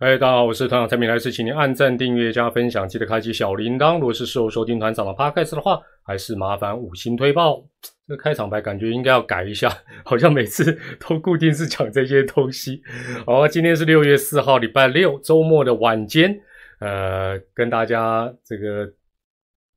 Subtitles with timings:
[0.00, 3.96] 哎，大家好，我是团长蔡明，来是请您按赞、订阅、加分享，记得开启小铃铛。
[3.98, 7.62] 如果是事后收听团长的 podcast 的话，还是麻烦五星推爆。
[8.08, 9.70] 这个开场白感觉应该要改一下，
[10.02, 10.74] 好像每次
[11.06, 12.80] 都固定是讲这些东西。
[13.26, 16.34] 好，今天是六月四号，礼拜六，周末的晚间，
[16.78, 18.90] 呃，跟大家这个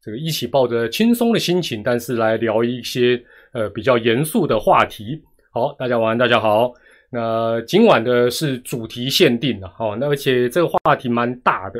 [0.01, 3.21] 这个一起抱着轻松的心情，但是来聊一些
[3.51, 5.21] 呃比较严肃的话题。
[5.51, 6.73] 好，大家晚安，大家好。
[7.15, 11.79] 那今晚的是主题限定的，哦，那而且这个话题蛮大的，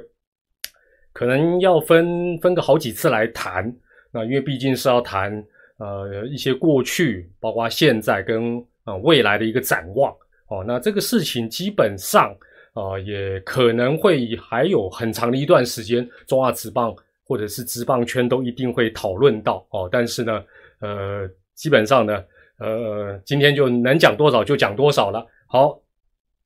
[1.12, 3.76] 可能要分分个好几次来谈。
[4.12, 5.44] 那因为毕竟是要谈
[5.78, 10.16] 呃一些过去，包括现在跟呃未来的一个展望。
[10.50, 12.32] 哦，那这个事情基本上
[12.74, 16.96] 啊也可能会还有很长的一段时间，中华职棒
[17.26, 19.66] 或者是职棒圈都一定会讨论到。
[19.72, 20.44] 哦，但是呢，
[20.80, 22.24] 呃，基本上呢。
[22.60, 25.26] 呃，今天就能讲多少就讲多少了。
[25.48, 25.82] 好，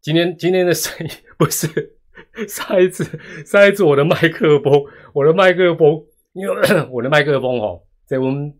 [0.01, 1.67] 今天今天的声音不是
[2.47, 3.03] 上一次，
[3.45, 6.01] 上一次我的麦克风，我的麦克风，
[6.33, 6.55] 因为
[6.89, 8.53] 我的麦克风哦，在我们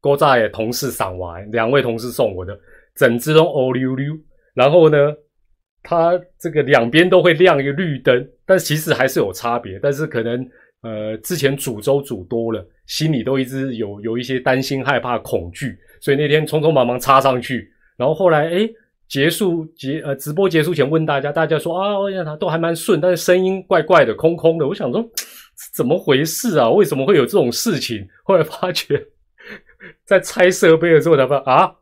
[0.00, 2.58] 郭大爷同事赏完，两位同事送我的，
[2.94, 4.14] 整只都欧溜溜。
[4.54, 4.96] 然后呢，
[5.82, 9.78] 它这个两边都会亮一个绿灯，但其实还是有差别。
[9.80, 10.48] 但是可能
[10.82, 15.78] 呃，之前煮粥煮多了，心里都一直有有一些担心、害怕、恐惧。
[16.00, 18.68] 所以那天匆匆忙忙插上去，然后后来哎
[19.08, 24.66] 结束结呃直播结束前问大家，大家说啊，我想都还蛮顺，但是声音怪怪的，空空的。
[24.68, 25.02] 我想说
[25.74, 26.68] 怎么回事啊？
[26.68, 28.06] 为什么会有这种事情？
[28.22, 29.02] 后来发觉
[30.04, 31.72] 在拆设备的时候才发啊，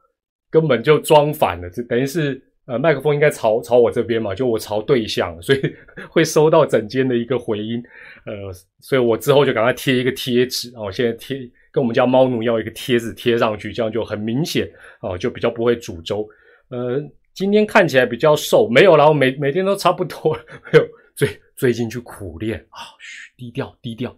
[0.51, 5.61] 根本就装反了，就等于是呃麦克风应该朝朝我这边嘛，就我朝对象，所以
[6.09, 7.83] 会收到整间的一个回音。
[8.25, 11.39] 呃，所以我之后就赶快贴一个贴纸啊，我现在贴。
[11.77, 14.67] 跟我们家猫奴要一个贴纸贴上去，这样就很明显
[15.03, 16.27] 哦，就比较不会煮粥。
[16.71, 16.99] 呃，
[17.35, 20.35] 今天看起来比较瘦，没有然后每每天都差不多。
[20.73, 24.17] 没有， 最最近去苦练啊，嘘，低调低调，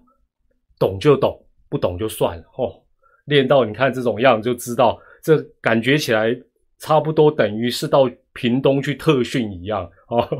[0.78, 2.80] 懂就懂，不懂就算了哦。
[3.24, 6.40] 练到你看这种样就知道，这感觉起来
[6.78, 10.30] 差不多等于是到屏东去特训一样 啊。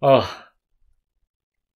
[0.00, 0.45] 啊。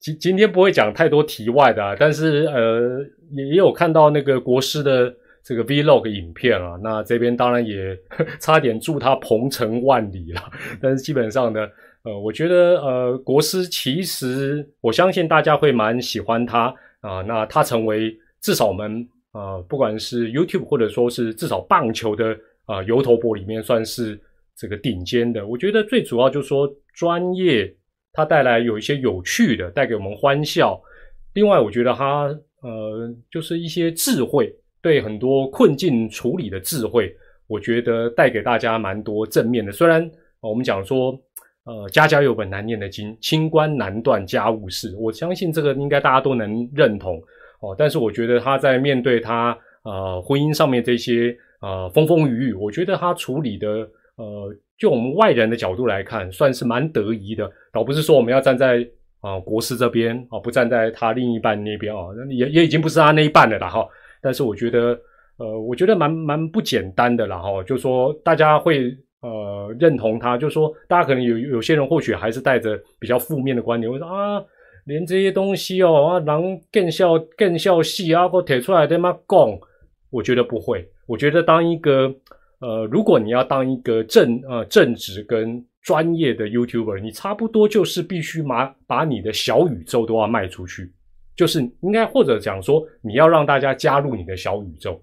[0.01, 6.79] 今今天不会讲太多题外的啊，但是呃，也也有看到那个国师的这个 Vlog 影片啊。
[6.83, 7.95] 那这边当然也
[8.41, 10.41] 差点祝他鹏程万里了。
[10.81, 11.69] 但是基本上呢，
[12.05, 17.21] 呃，我觉得呃，国师其实我相信大家会蛮喜欢他啊。
[17.21, 22.35] 那他成为至少我们啊，不管是 YouTube 或者说是至少棒球的
[22.65, 24.19] 啊油头博里面算是
[24.57, 25.47] 这个顶尖的。
[25.47, 27.71] 我觉得最主要就是说专业。
[28.13, 30.81] 它带来有一些有趣的，带给我们欢笑。
[31.35, 32.25] 另外，我觉得它
[32.61, 37.15] 呃，就是一些智慧，对很多困境处理的智慧，
[37.47, 39.71] 我觉得带给大家蛮多正面的。
[39.71, 40.11] 虽然
[40.41, 41.17] 我们讲说，
[41.65, 47.23] 呃，家家有本难念的经，清官难断家务事，我相信这个应该大家都能认同
[47.61, 47.75] 哦。
[47.79, 54.53] 但是我觉得他在面对他呃婚姻上面这些呃风风雨雨，我觉得他处理的呃。
[54.81, 58.85] 就我们外人的角度来看，算是蛮得意的，倒不是说我们要站在
[59.21, 63.87] 啊国师这边啊，不站在他另一半那边啊，也也已经不是他那一半了啦哈。
[64.23, 64.99] 但是我觉得，
[65.37, 67.63] 呃，我觉得蛮蛮不简单的啦哈。
[67.63, 74.43] 就说大家会呃认同他，就说大家可能有有些人或许还是带着比较负面的观点，会说啊，
[74.87, 76.43] 连这些东西哦啊，狼
[76.73, 79.59] 更笑更笑戏啊，或提出来的嘛讲，
[80.09, 82.15] 我觉得不会，我觉得当一个。
[82.61, 90.93] 呃，如果你要当一个正呃正直跟专业的 YouTuber，你差不多就是必须把把你的小宇宙都要卖出去，
[91.35, 95.03] 就是应该或者讲说你要让大家加入你的小宇宙，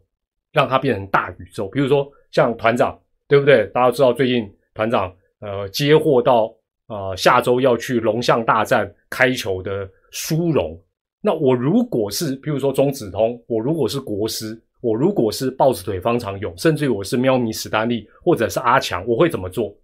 [0.53, 1.67] 让它变成大宇宙。
[1.69, 2.95] 比如说像团长，
[3.27, 3.65] 对不对？
[3.73, 6.53] 大家知道最近团长呃接获到
[6.85, 10.79] 啊下周要去龙象大战开球的殊荣，
[11.21, 14.61] 那我如果是比如说中子通，我如果是国师。
[14.81, 19.75] 我如果是豹子腿方长勇，甚至于我是喵咪史丹利，或者是阿强，我会怎么做？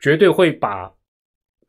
[0.00, 0.92] 绝对会把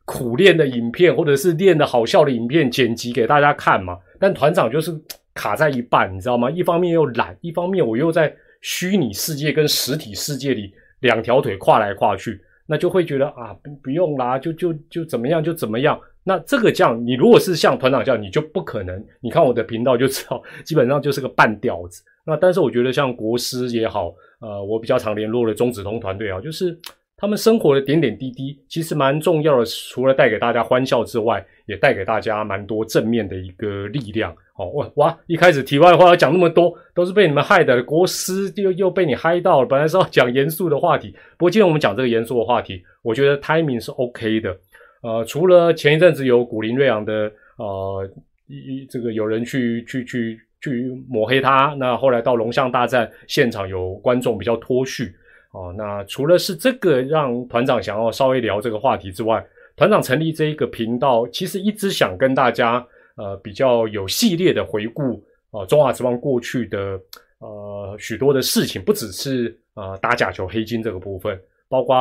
[0.06, 3.98] 苦练的影片，或者是练的好笑的影片剪辑给大家看嘛。
[4.20, 4.92] 但团长就是
[5.34, 6.52] 卡在一半，你知道吗？
[6.52, 16.00] 一方面又懒，一方面我又在虚拟世界跟实体世界里两条腿跨来跨去，那就会觉得啊，不不用啦，就就就怎么样就怎么样。
[16.24, 19.04] 那这个这样，你如果是像团长这样，你就不可能。
[19.22, 22.04] 你看我的频道就知道，基本上就是个半吊子。
[22.26, 26.78] 那但是我觉得像国师也好，呃，我比较常联络的中子通团队啊，就是
[27.18, 29.66] 他们生活的点点滴滴，其实蛮重要的。
[29.66, 34.32] 除了带给大家欢笑之外，也带给大家蛮多正面的一个力量。
[34.58, 35.18] 哦，哇哇！
[35.26, 37.82] 一开始题外话要讲那么多，都是被你们害的。
[37.82, 39.68] 国师又又被你嗨到了。
[39.68, 44.56] 本来是要讲严肃的话题，不过今天我们讲这个严肃的话题，我觉得 timing 是 OK 的。
[45.02, 48.08] 呃，除了前一阵子有古林瑞阳的呃
[48.48, 55.12] 一这个有人去去去去抹黑他，那后来到龙象大战现场有观众比较脱序
[55.54, 55.74] 哦。
[55.76, 59.44] 那除了是这个让团长想要稍微聊这个话题之外，
[59.76, 67.00] 团长成立这一个频道，其实一直想跟大家呃比较有系列的回顾啊中华职棒过去的
[67.40, 71.96] 呃许多的事情，不只是呃打假球黑金这个部分，包括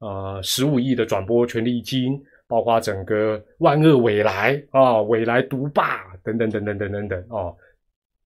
[0.00, 2.20] 呃十五亿的转播权利金。
[2.52, 7.48] 包括整个万恶未来啊，未来独霸等等等等等等等啊，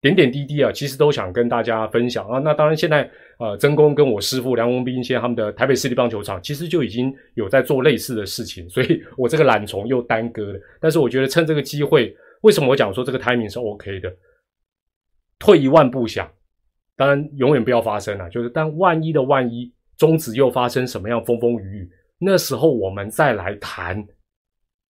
[0.01, 2.37] 点点滴滴啊，其实都想跟大家分享啊。
[2.37, 3.09] 那当然，现在
[3.39, 10.59] 呃，曾公跟我师傅梁文斌先他们的台北市立棒球场，其实就已经有在做类似的事情，所以我这个懒虫又耽搁了。
[10.81, 14.13] 但是我觉得趁这个机会，为什么我讲说这个 timing 是 OK 的？
[15.39, 16.29] 退一万步想，
[16.97, 21.89] 当然永远不要发生啊，就是但万一的万一，中止又发生什么样风风雨雨，
[22.19, 24.05] 那时候我们再来谈。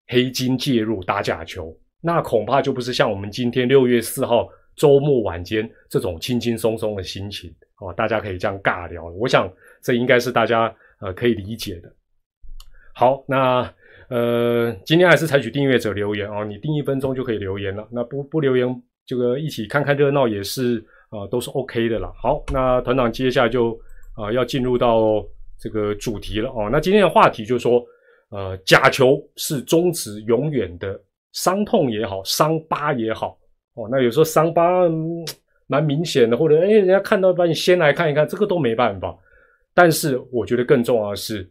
[0.07, 9.06] 黑金介入打假球，那恐怕就不是像我们今天六月四号周末晚间这种轻轻松松的心情哦，大家可以这样尬聊。
[9.06, 9.51] 我想
[9.81, 11.92] 这应该是大家呃可以理解的。
[12.94, 13.69] 好，那
[14.09, 17.86] 呃今天还是采取订阅者留言哦，你订一分钟就可以留言了。
[17.92, 22.10] 那不不留言，这个一起看看热闹也是啊，都是 OK 的啦。
[22.15, 23.77] 好，那团长接下来就
[24.15, 25.21] 啊要进入到
[25.60, 26.69] 这个主题了哦。
[26.71, 27.86] 那今天的话题就是说。
[28.29, 31.00] 呃，假球是终止永远的
[31.31, 33.38] 伤痛也好，伤疤也好，
[33.75, 34.81] 哦，那有时候伤疤
[35.65, 39.18] 蛮明显的，或者哎，人家看到把你先来看一看，这个都没办法。
[39.74, 41.50] 但是我觉得更重要的是，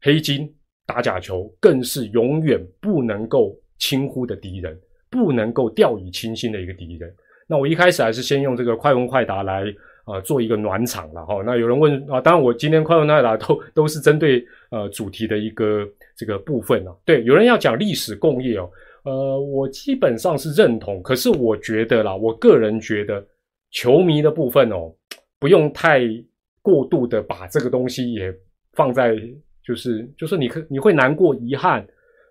[0.00, 0.50] 黑金
[0.86, 4.80] 打假球更是永远不能够轻忽的敌人，
[5.10, 7.14] 不能够掉以轻心的一个敌人。
[7.46, 9.64] 那我一开始还是先用这个快问快答来。
[10.04, 11.42] 啊，做一个暖场了哈。
[11.44, 15.86] 那有人问啊，当然我今天快问快答都都是针对呃主题的一个
[16.16, 16.94] 这个部分啊。
[17.04, 18.70] 对，有人要讲历史工业哦，
[19.04, 21.02] 呃，我基本上是认同。
[21.02, 23.24] 可是我觉得啦，我个人觉得
[23.70, 24.92] 球迷的部分哦，
[25.38, 26.00] 不用太
[26.62, 28.34] 过度的把这个东西也
[28.72, 29.14] 放在，
[29.62, 31.86] 就是就是你可你会难过、遗憾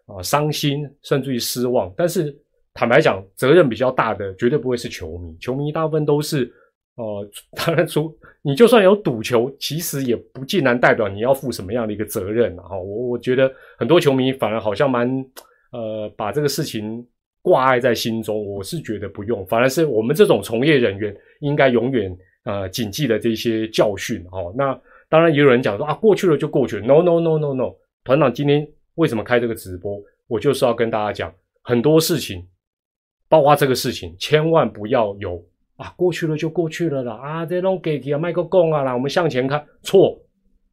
[0.05, 1.93] 啊、伤心，甚至于失望。
[1.95, 2.35] 但是
[2.73, 6.51] 坦白讲，责任比较大的绝对不会是球迷，球迷大部分都是。
[6.99, 7.25] 哦，
[7.55, 12.77] 当然，出你就算有赌球，其实也不尽然代表你要负什么样的一个责任啊！
[12.77, 15.09] 我我觉得很多球迷反而好像蛮
[15.71, 17.07] 呃把这个事情
[17.41, 22.13] 挂碍在心中，我是觉得不用，反而是我们这种从业人员应该永远
[22.43, 24.53] 呃谨记的这些教训哦。
[24.57, 27.73] 那当然也有人讲说啊，过去了就过去了，no no no no no，
[28.03, 29.97] 团长今天为什么开这个直播？
[30.27, 32.45] 我就是要跟大家讲很多事情，
[33.29, 35.41] 包括这个事情，千万不要有。
[35.79, 37.13] 啊，过去了就过去了啦！
[37.13, 40.19] 啊，这种给给啊，卖个供啊啦，我们向前看，错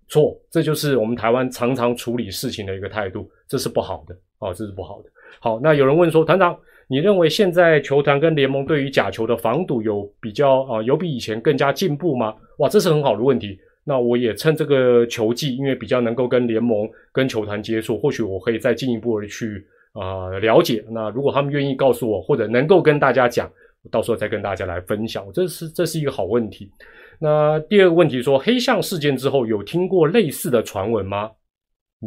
[0.08, 5.08] 错，这就是我们台湾常常处理事情的一个态度，这是不好的哦，这是不好的。
[5.38, 6.58] 好，那有人问说，团长，
[6.88, 12.35] 你认为现在球团跟联盟对于假球的防堵有比较啊，有比以前更加进步吗？
[12.58, 13.56] 哇，这是很好的问题。
[13.85, 20.85] 那我也趁这个球季，因为比较能够跟联盟跟球团接触，或许我可以再进一步的去啊了解。
[20.91, 23.49] 那如果他们愿意告诉我，或者能够跟大家讲。
[23.91, 26.70] 到时候再跟大家来分享，这是这是一个好问题。
[27.19, 31.31] 那第二个问题说，黑象事件之后有听过类似的传闻吗？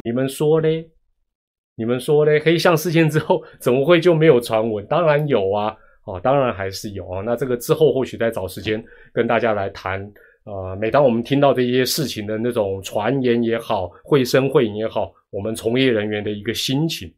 [0.04, 0.88] 你们说嘞？
[1.76, 2.38] 你们说嘞？
[2.38, 4.86] 黑象事件之后怎么会就没有传闻？
[4.86, 7.22] 当然有啊，哦，当然还是有啊。
[7.22, 10.00] 那这个之后或许再找时间跟大家来谈。
[10.44, 17.12] 呃，每当我们听到这些事情的那种传言也好，绘声绘影也好，我们从业人员的一个心情。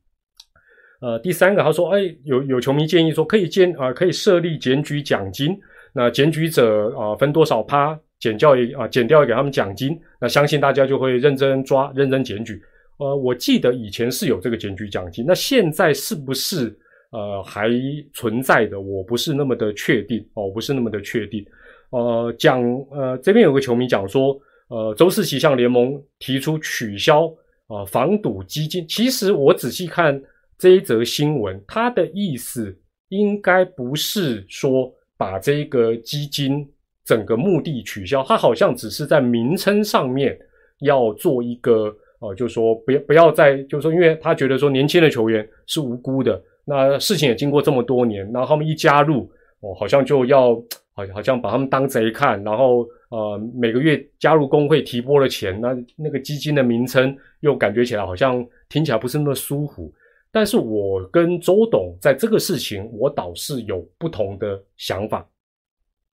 [1.02, 5.58] 呃，第三个，他说，哎，有有球迷建议说，可以建啊，可以设立检举奖金，
[5.92, 12.62] 那检举者啊分多少趴，减掉一啊减掉给他们奖金，那相信大家就会认真抓，认真检举。
[12.98, 16.72] 呃，我记得以前是有这个检举奖金，那现在是不是
[17.10, 17.68] 呃还
[18.14, 18.80] 存在的？
[18.80, 21.44] 我不是那么的确定哦，不是那么的确定。
[21.90, 27.26] 呃，讲呃这边有个球迷讲说，呃，周四奇向联盟提出取消
[27.66, 30.22] 啊防堵基金，其实我仔细看。
[30.62, 32.72] 这一则新闻，它的意思
[33.08, 36.64] 应该不是说把这个基金
[37.04, 40.38] 整个目的取消，它好像只是在名称上面
[40.82, 49.28] 要做一个呃，就是说不要不要再，就是说，因为他觉得说年轻的球员是无辜的，那事情也经过这么多年，然后他们一加入
[49.62, 50.54] 哦，好像就要
[50.92, 59.92] 好好像把他们当贼看，然后呃每个月加入工会提拨了钱，那那个基金的名称又感觉起来好像听起来不是那么舒服。
[60.32, 65.28] 但是我跟周董在这个事情，我倒是有不同的想法。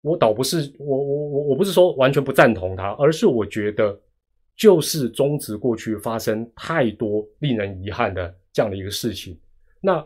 [0.02, 4.00] 我倒不是我我我我不是说完全不赞同他，而是我觉得
[4.56, 9.38] 就是中职过去发生太多令人遗憾的这样的一个事情。
[9.82, 10.06] 那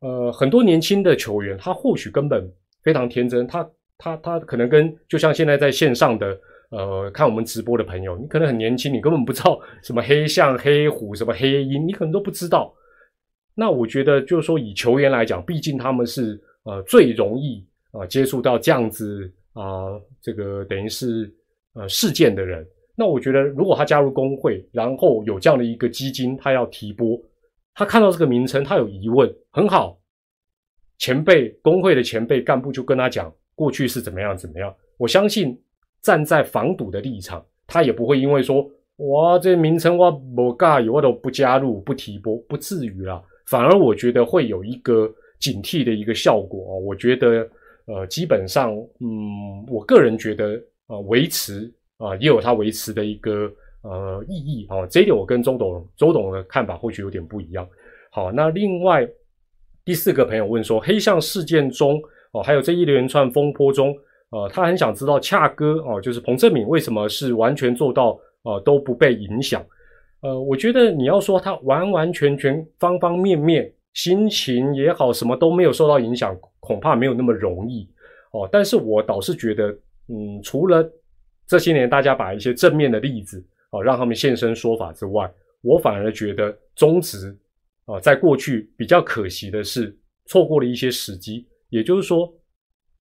[0.00, 2.50] 呃，很多年轻的球员，他或许根本
[2.82, 6.38] 非常天真，他他他可能跟就像现在在线上的
[6.70, 12.74] 呃看我们直播的朋友，你可能很年轻，你根本不知道什么黑象、黑虎、什么黑鹰，你可能都不知道。
[13.58, 21.34] 那我觉得就是说，以球员来讲，毕竟他们是呃最容易啊接触到这样子啊这个等于是
[21.72, 22.64] 呃事件的人。
[22.94, 27.18] 那我觉得，如果他加入工会，然后有这样的一个基金，他要提拨，
[27.74, 29.98] 他看到这个名称，他有疑问，很好。
[30.98, 34.74] 前辈工会的前辈干部就跟他讲，过去是怎么样怎么样。
[34.98, 35.58] 我相信
[36.00, 43.22] 站在防堵的立场，他也不会因为说哇这名称我不尬意，我都不加入不提拨，不至于啦。
[43.46, 46.78] 反而我觉得会有一个警惕的一个效果哦。
[46.78, 47.48] 我觉得
[47.86, 51.72] 呃，基本上嗯，我个人觉得啊，维持。
[51.98, 53.50] 啊，也有它维持的一个
[53.80, 57.66] 呃意义啊，这一点我跟周董周董的看法或许有点不一样。
[58.10, 59.08] 好，那另外
[59.82, 61.98] 第四个朋友问说，黑象事件中
[62.32, 63.96] 哦，还有这一连串风波中，
[64.28, 69.64] 呃，他很想知道恰哥哦，就是彭正敏为什么是完全做到呃都不被影响？
[70.20, 77.88] 呃，我觉得你要说他完完全全方方面面心情也好，什么都没有受到影响，恐怕没有那么容易
[78.32, 78.48] 哦。
[78.50, 79.68] 但是我倒是觉得，
[80.08, 80.88] 嗯，除了
[81.46, 85.30] 这些年，大家把一些正面的例子啊，让他们现身说法之外，
[85.62, 87.36] 我反而觉得中职
[87.84, 89.96] 啊，在过去比较可惜的是
[90.26, 91.46] 错过了一些时机。
[91.68, 92.32] 也就是说，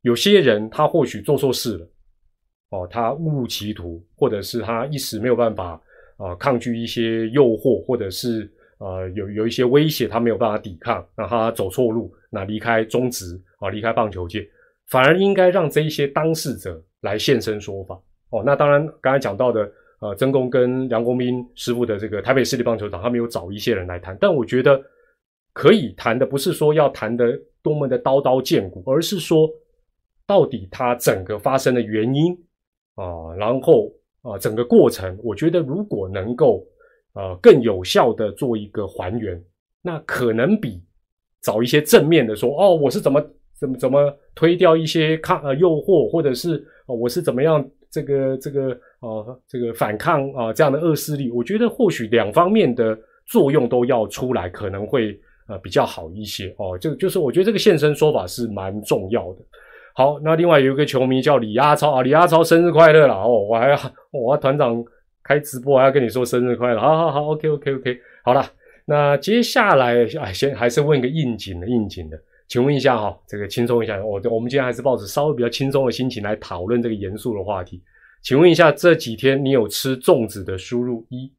[0.02, 1.90] 有些人他或许做错事了，
[2.70, 5.82] 哦，他误入歧途，或者是他一时没有办法
[6.18, 14.48] 啊抗拒一些诱惑，或者是呃有有一些威胁，他没有办法抵抗，让他走错路，那离开中职啊，离开棒球界，
[14.88, 18.00] 反而应该让这一些当事者来现身说法。
[18.30, 24.84] 哦，那当然，刚才讲到的，呃，曾公跟杨公斌师傅的这个台北市立棒球场，他们有找一些人来谈，但我觉得
[25.54, 29.50] 可以谈的不是说要谈的多么的刀刀见骨，而是说
[30.26, 32.34] 到底它整个发生的原因
[32.96, 33.94] 啊，然后
[34.28, 36.66] 啊，整个过程，我觉得如果能够
[37.14, 39.40] 呃更有效的做一个还原，
[39.82, 40.82] 那可能比
[41.42, 43.24] 找一些正面的说，哦，我是怎么
[43.60, 47.64] 怎么怎么推掉一些抗呃诱惑，或者是我是怎么样。
[47.92, 55.18] 这个这个啊，这个反抗啊，这样的恶势力，我觉得或许两方面的作用都要出来，可能会
[55.48, 56.78] 呃比较好一些哦。
[56.78, 59.40] 就就是我觉得这个现身说法是蛮重要的。
[59.98, 63.48] 好，那另外有一个球迷叫李阿超啊，李阿超生日快乐啦哦！
[63.50, 63.80] 我还要
[64.12, 64.84] 我 团长
[65.24, 68.46] 开直播还要跟你说生日快乐，好好好，OK OK OK，好了，
[68.84, 72.20] 那接下来哎，先还是问一个应景的应景的。
[72.50, 77.82] 请问一下哈，这个轻松一下，我我们今天还是抱着稍微比较轻松的心情来讨论这个严肃的话题。
[78.22, 81.32] 请问一下，这几天你有吃粽子的输入一，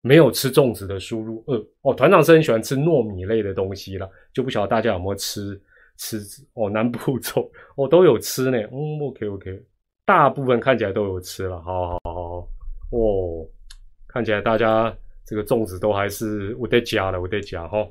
[0.00, 1.66] 没有吃粽子的输入二。
[1.82, 5.60] 哦，团长是很喜欢吃糯米类的东西了，就不晓得大家有没有吃
[5.98, 6.18] 吃
[6.54, 8.58] 哦南部 粽，哦都有吃呢。
[8.72, 9.62] 嗯，OK OK，
[10.06, 12.48] 大部分看起来都有吃了，好好好
[12.90, 13.46] 哦，
[14.06, 17.86] 看起来大家这个粽子都还是我在加的，我在加哈。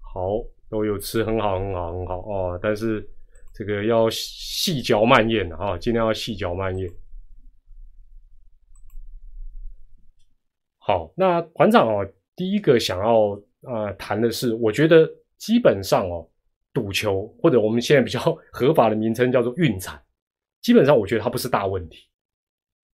[0.00, 2.58] 好，都有吃，很好，很好，很好哦。
[2.60, 3.06] 但是
[3.54, 6.90] 这个要细嚼慢咽的啊，尽量要细嚼慢咽。
[10.78, 15.08] 好，那团长哦，第一个想要啊谈的是，我觉得
[15.38, 16.28] 基本上哦，
[16.72, 18.20] 赌球或者我们现在比较
[18.52, 20.00] 合法的名称叫做运彩，
[20.62, 22.08] 基本上我觉得它不是大问题，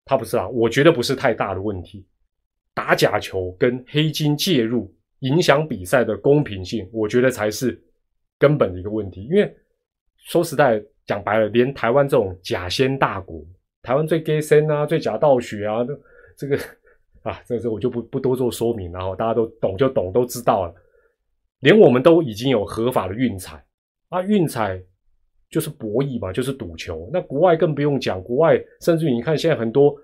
[0.06, 2.06] 它不是啊，我觉得不是太大的问题。
[2.74, 4.94] 打假球跟黑金介入。
[5.22, 7.76] 影响比赛的公平性，我觉得才是
[8.38, 9.24] 根本的一个问题。
[9.24, 9.52] 因为
[10.16, 13.44] 说实在讲白了，连台湾这种假仙大国，
[13.82, 15.78] 台湾最 gay 仙啊，最假道学啊，
[16.38, 16.56] 这个
[17.28, 20.76] 啊，这这我就不不多做说明，然后大家都懂就懂，都知道了。
[21.60, 23.64] 连我们都已经有合法的运彩
[24.10, 24.82] 啊，运彩
[25.50, 27.10] 就是博弈嘛，就是赌球。
[27.12, 29.96] 那国外更不用讲，国外甚至于你看现在很多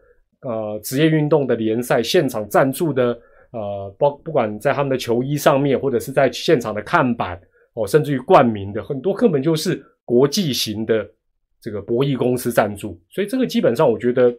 [0.41, 3.19] 呃职业运动的联赛现场赞助的。
[3.55, 7.39] 呃，包不管在他们的球衣上面，或者是在现场的看板
[7.75, 11.07] 哦，甚至于冠名的很多，根本就是国际型的
[11.61, 14.35] 这个博弈公司赞助，所以这个基本上我觉得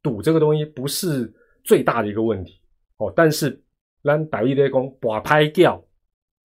[0.00, 1.28] 赌这个东西不是
[1.64, 2.60] 最大的一个问题
[2.98, 3.12] 哦。
[3.16, 3.60] 但是
[4.00, 5.84] 让打一堆工把拍掉，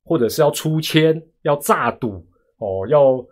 [0.04, 2.26] 或者是要出千要炸赌
[2.58, 3.26] 哦，要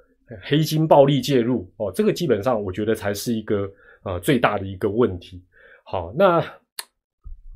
[0.44, 3.70] 黑金暴力介入哦，这个基本上我觉得才是一个
[4.04, 5.42] 呃最大的一个问题。
[5.84, 6.44] 好，那。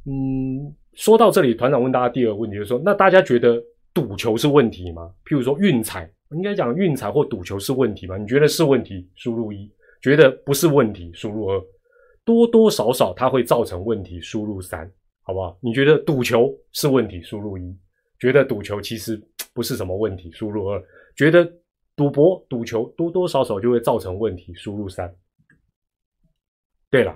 [0.08, 3.60] 嗯，说到这里，团长问大家第二个问题，就是说，那大家觉得
[3.92, 5.12] 赌球是问题吗？
[5.26, 8.16] 譬如说运彩，应该讲运彩或赌球是问题吗？
[8.16, 9.68] 你觉得是问题，输入一；
[10.04, 11.60] 觉得不是问题，输入二。
[12.24, 14.88] 多多少少它会造成问题，输入三，
[15.24, 15.58] 好不好？
[15.60, 17.76] 你觉得赌球是问题，输入一；
[18.20, 19.22] 觉得赌球其实
[19.54, 20.82] 不是什么问题，输入二；
[21.16, 21.50] 觉得
[21.96, 25.14] 赌博、赌球多多少少就会造成问题，输入三。
[26.90, 27.14] 对了，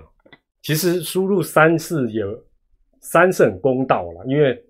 [0.62, 2.44] 其实输入三是有
[3.00, 4.62] 三是很公道了，因为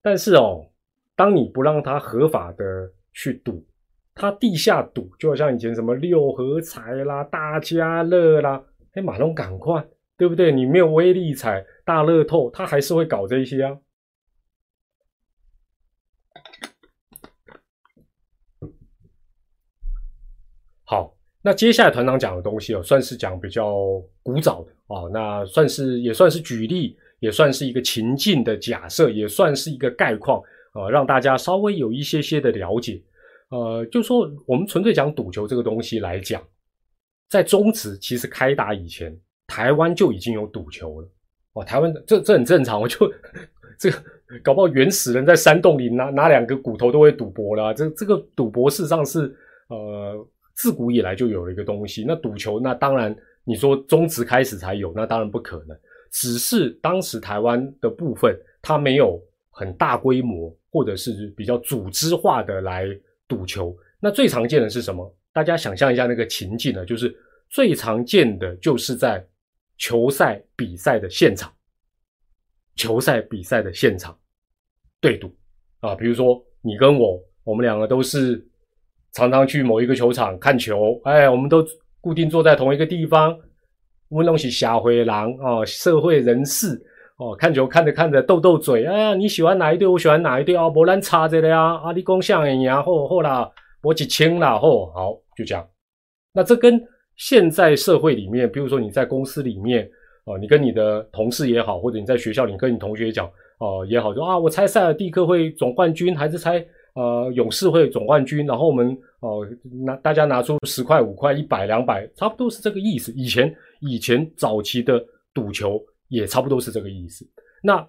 [0.00, 0.64] 但是哦，
[1.16, 2.64] 当你不让他合法的
[3.12, 3.64] 去赌，
[4.14, 8.64] 他地下赌，就好像以前什么六合彩啦、大家乐啦。
[8.92, 9.84] 哎，马龙赶快，
[10.16, 10.52] 对不对？
[10.52, 13.76] 你没有威力彩、大乐透，他还是会搞这些啊。
[20.84, 23.74] 好，那接下来团长讲的东西哦，算是讲比较
[24.22, 33.02] 古早的哦，那算是也算是举例，也算是一个情境的假设，也算是一个概况啊，让大家稍微有一些些的了解。
[33.50, 36.42] 呃，就说我们纯粹讲赌球这个东西来讲。
[37.30, 41.08] 在中职其实开打以前，台湾就已经有赌球了。
[41.54, 43.10] 哦，台湾这这很正常，我就
[43.78, 43.98] 这个
[44.42, 47.72] 搞不好原始人在山洞里拿拿两个骨头都会赌博了。
[47.74, 49.34] 这这个赌博事实上是
[49.68, 52.04] 呃自古以来就有了一个东西。
[52.06, 55.76] 那赌球那当然你说中职开始才有，那当然不可能。
[56.10, 59.20] 只是当时台湾的部分，它没有
[59.50, 62.86] 很大规模或者是比较组织化的来
[63.26, 63.76] 赌球。
[63.98, 65.12] 那最常见的是什么？
[65.32, 67.12] 大家想象一下那个情境呢，就是
[67.48, 69.26] 最常见的就是在
[69.76, 71.52] 球赛比赛的现场，
[72.76, 74.16] 球赛比赛的现场
[75.00, 75.34] 对赌
[75.80, 78.46] 啊，比如说你跟我，我们两个都是
[79.14, 81.64] 常常去某一个球场看球，哎，我们都
[82.00, 83.34] 固定坐在同一个地方，
[84.10, 86.78] 我们东西下回狼啊，社会人士
[87.16, 89.88] 哦，看球看着看着斗斗嘴，哎呀，你喜欢哪一队？
[89.88, 90.68] 我喜欢哪一队啊？
[90.68, 93.50] 不然差着的呀，啊，你讲像赢呀，或或啦，
[93.82, 95.12] 我几千啦，吼，好。
[95.36, 95.66] 就这样，
[96.32, 96.80] 那这跟
[97.16, 99.84] 现在社会里面，比如说你在公司里面
[100.26, 108.46] 哦，你跟你的同事也好，或者你在学校里跟你同学讲哦也好，说啊，我猜塞尔蒂克会总冠军，还是猜呃勇士会总冠军？
[108.46, 109.46] 然后我们哦
[109.84, 113.12] 拿大家拿出十块、五块、一百、两百，差不多是这个意思。
[113.12, 117.28] 以前以前早期的赌球也差不多是这个意思。
[117.62, 117.86] 那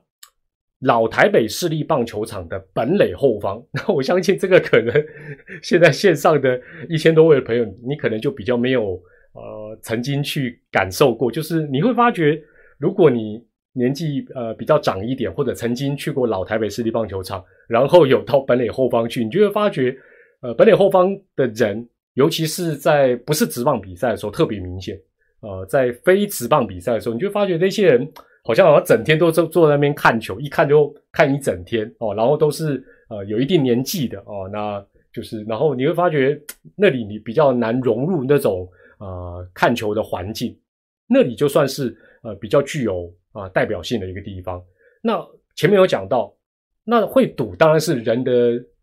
[0.79, 4.93] 老台北市立棒球场的本垒后方， 那我相信这个可能
[5.63, 9.01] 现在线上的一千多位的朋友，你可能就比较没有
[9.33, 12.39] 呃曾经去感受过，就是你会发觉，
[12.77, 13.41] 如果你
[13.75, 19.95] 年纪呃比较长一点，或者曾经去过老台北市立棒球场，然后有到本垒后方去，你就会发觉，
[20.41, 24.99] 呃本垒后方的人，尤其是在不是职棒比赛的时候特别明显，
[25.41, 28.11] 呃在非职棒比赛的时候，你就发觉那些人。
[28.47, 36.39] 好像好像整天都坐坐在那边看球，一看就看一整天哦，然后都是呃有一定年纪的哦，那就是然后你会发觉
[36.75, 40.55] 那里你比较难融入那种呃看球的环境，
[41.07, 44.59] 那里就算是呃比较具有啊代表性的一个地方。
[45.03, 45.23] 那
[45.55, 46.35] 前面有讲到，
[46.83, 48.31] 那会赌当然是人的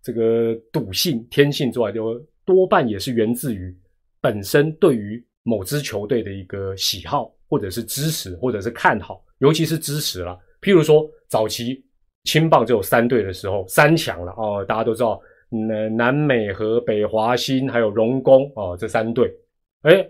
[0.00, 3.76] 这个赌性天性之外，就多半也是源自于
[4.20, 9.24] 本身对于某支球队的一个喜好，或者是支持，或者是看好。
[9.38, 11.84] 尤其是支持了，譬如说早期
[12.22, 19.34] 青棒只有三队的时候，三强了哦，大家都知道，南南美和、北华新还有荣工哦，这三队，
[19.82, 20.08] 哎，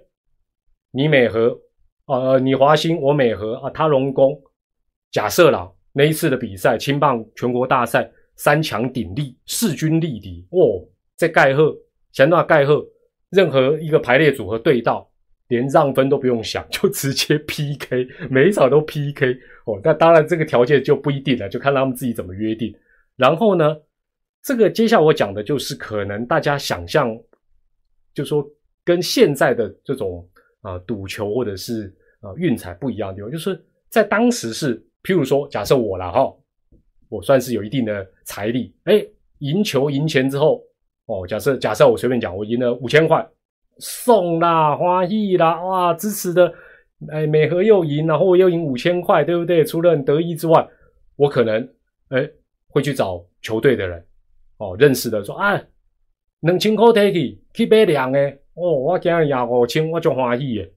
[0.90, 1.58] 你美和，
[2.06, 4.40] 呃，你华新，我美和啊，他荣工，
[5.10, 10.84] 假设了那一次的比赛，青棒全国大赛三强鼎立，势均力敌哦，
[11.16, 11.74] 在盖赫，
[12.12, 12.84] 想到盖赫，
[13.30, 15.08] 任何一个排列组合对到。
[15.48, 19.36] 连让分都不用想，就直接 PK，每一场都 PK
[19.66, 19.78] 哦。
[19.84, 22.74] 那当然，这个条件就不一定了，就看他们自己怎么约定。
[23.16, 23.76] 然后呢，
[24.42, 27.14] 这个接下来我讲的就是可能大家想象，
[28.14, 28.42] 就说
[28.82, 30.26] 跟现在的这种
[30.62, 36.34] 啊赌球或者是啊运彩不一样的地方，就是在当时是，譬如说，假设我了哈，
[37.08, 39.04] 我算是有一定的财力，哎，
[39.38, 40.62] 赢球赢钱之后，
[41.06, 43.28] 哦，假设假设我随便讲，我赢了五千块。
[43.78, 45.94] 送啦，欢喜啦，哇！
[45.94, 46.52] 支持的，
[47.08, 49.64] 哎，美和又赢，然后我又赢五千块，对不对？
[49.64, 50.68] 除了很得意之外，
[51.16, 51.66] 我可能
[52.08, 52.30] 哎
[52.68, 54.06] 会去找球队的人
[54.58, 55.60] 哦，认识的说啊，
[56.40, 60.72] 两千块 take 去买两诶，哦，我今日赢五千，我就欢喜耶，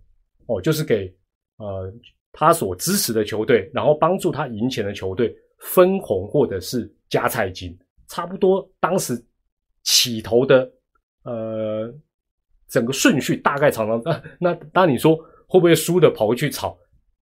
[0.48, 1.14] 哦，就是给
[1.58, 1.94] 呃
[2.32, 9.24] 他所支持的球队，然后帮助他赢钱的球队分红或者是加菜金，差不多当时
[9.84, 10.72] 起头的
[11.24, 11.94] 呃。
[12.68, 15.16] 整个顺序大概常常啊，那当你说
[15.48, 16.76] 会不会输的跑回去炒？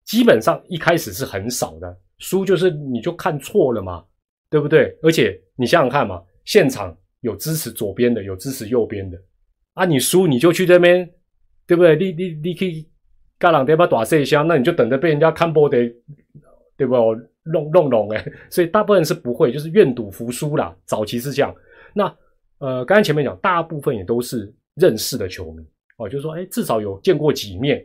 [0.05, 4.05] 基本上一开始是很少的，输就是你就看错了嘛，
[4.49, 4.97] 对不对？
[5.03, 9.19] 而且你想想看嘛，现场有支持左边的，有支持右边的
[9.75, 11.09] 啊，你输你就去这边，
[11.67, 11.97] 对不对？
[11.97, 12.87] 你你你可以
[13.39, 15.79] 嘎朗得把打射箱，那你就等着被人家看波的，
[16.77, 16.95] 对不？
[17.45, 20.73] 弄弄弄哎， 所以大部分是不会，就是愿赌服输啦。
[20.85, 21.53] 早期是这样。
[21.93, 22.05] 那
[22.59, 25.65] 呃，刚才前面讲，大部分也都是认识的球迷
[25.99, 27.85] 哦，就是说，哎，至少有见过几面。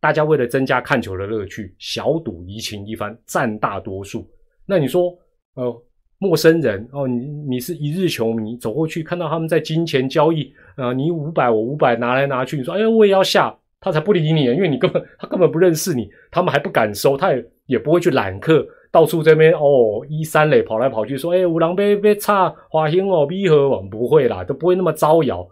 [0.00, 4.28] 大家为了增加看球的乐趣，小赌怡情一番，占大多数。
[4.66, 5.16] 那你说，
[5.54, 5.82] 呃，
[6.18, 13.56] 陌生人哦，你你是一日球迷，走过去看到他们在金钱交易，啊，你五百我五百拿来拿去，你说，哎呀，我也要下。
[13.78, 25.46] 他才不理你，因为你根本 他根本不认识你，他们还不敢收，他也也不会去揽客，到处这边哦一三垒跑来跑去说，哎，五郎被被差华兴哦逼和我不会啦，都不会那么招摇，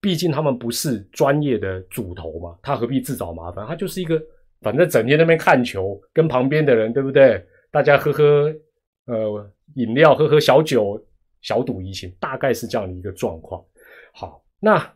[0.00, 3.66] 毕竟他们不是专业的主头嘛，他何必自找麻烦？
[3.66, 4.18] 他就是一个
[4.62, 7.44] 反正整天那边看球，跟旁边的人对不对？
[7.70, 8.50] 大家喝喝
[9.06, 11.00] 呃饮料，喝喝小酒，
[11.42, 13.64] 小赌怡情，大概是这样的一个状况。
[14.12, 14.94] 好，那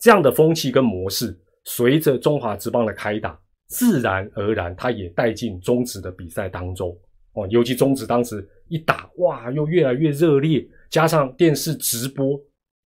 [0.00, 1.38] 这样的风气跟模式。
[1.64, 6.92] 随着中华职棒的开打，自然而然，它也带进中职的比赛当中
[7.34, 7.46] 哦。
[7.50, 10.66] 尤其中职当时一打，哇，又越来越热烈。
[10.90, 12.38] 加上电视直播，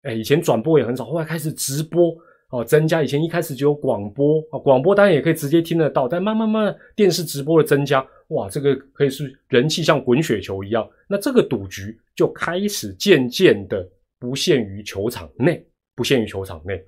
[0.03, 2.15] 哎，以前转播也很少，后来开始直播
[2.51, 3.01] 哦，增加。
[3.01, 10.87] 以前一开始就有广播啊，广播当然也可以直接听得到，但慢慢慢电视直播的增加，哇，这个可以是人气像滚雪球一样。
[11.07, 13.87] 那这个赌局就开始渐渐的
[14.19, 16.83] 不限于球场内，不限于球场内。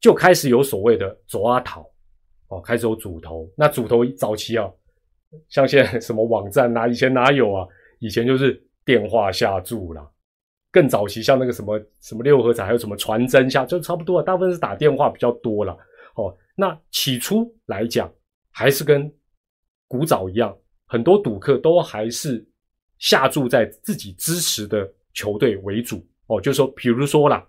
[0.00, 1.86] 就开始有所谓的走阿讨
[2.48, 3.48] 哦，开始有主头。
[3.56, 4.70] 那主头早期啊，
[5.48, 7.66] 像现在什么网站哪，以前哪有啊？
[8.00, 10.06] 以前就是电话下注啦。
[10.74, 15.72] 更早期像那个什么什么六合彩，还有什么传真下，就差不多，大部分是打电话比较多了。
[16.16, 18.12] 哦，那起初来讲，
[18.50, 19.08] 还是跟
[19.86, 20.52] 古早一样，
[20.86, 22.44] 很多赌客都还是
[22.98, 26.04] 下注在自己支持的球队为主。
[26.26, 27.46] 哦，就是说，比如说啦，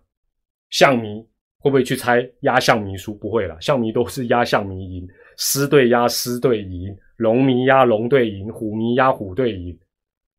[0.70, 1.28] 象迷。
[1.58, 3.16] 会不会去猜压象迷输？
[3.16, 9.76] 不会了，象迷都是压象迷赢，狮队压狮队赢，龙迷压龙队赢，虎迷压虎队赢。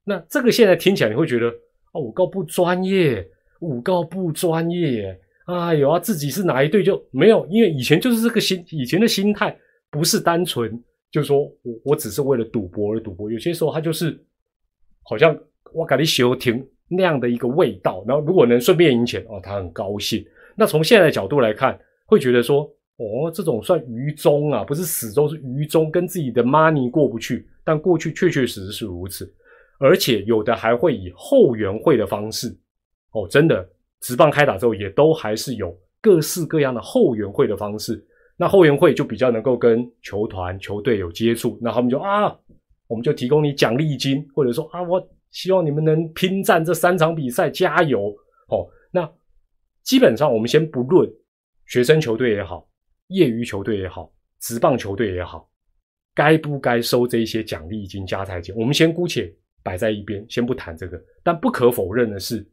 [0.05, 1.53] 那这个现在听起来你会觉得
[1.97, 3.27] 哦，五告不专业，
[3.61, 5.19] 五告不专业。
[5.47, 7.47] 哎呦啊，自己是哪一队就没有？
[7.47, 9.57] 因为以前就是这个心，以前的心态
[9.91, 10.71] 不是单纯，
[11.11, 13.31] 就是说我我只是为了赌博而赌博。
[13.31, 14.19] 有些时候他就是
[15.03, 15.37] 好像
[15.73, 18.05] 我感觉休停那样的一个味道。
[18.07, 20.25] 然后如果能顺便赢钱哦，他很高兴。
[20.55, 22.63] 那从现在的角度来看，会觉得说，
[22.97, 27.47] 哦，这种算愚忠啊，不是死忠，是愚忠，跟自己的 money 过不去。
[27.63, 29.33] 但过去确确实实是如此，
[29.79, 32.49] 而且有的还会以后援会的方式，
[33.13, 33.69] 哦，真的，
[34.01, 38.05] 直棒开打之后，也都还是有各式各样的后援会的方式。
[38.37, 42.37] 那后援会就比较能够跟球团、球队有接触，那他们就啊，
[42.87, 48.15] 我们就提供你奖励金，或者说啊，我希望你们能拼战这三场比赛，加油，
[48.49, 49.11] 哦，那。
[49.83, 51.09] 基本上，我们先不论
[51.67, 52.69] 学生球队也好，
[53.07, 55.49] 业余球队也好，职棒球队也好，
[56.13, 59.33] 该不该收这些奖励金、加菜金，我们先姑且
[59.67, 61.03] 摆在一边，先不谈这个。
[61.25, 62.49] 但不可否认的是，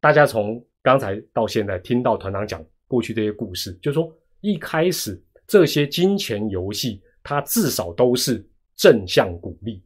[0.00, 8.42] 大家从刚才到现在听到团长讲过去这些故事，就是说一开始这些金钱游戏，它至少都是
[8.74, 9.84] 正向鼓励。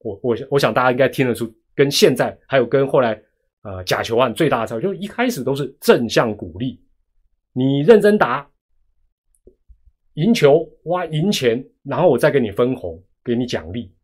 [0.00, 3.18] 我我我想大家应该听得出，跟现在还有跟后来。
[3.62, 6.82] 呃，假球案最大的差别就是一开始都是正向鼓励，
[7.52, 8.50] 你认真打，
[10.14, 13.94] 赢球哇赢钱，然后我再给你分红，给你奖励，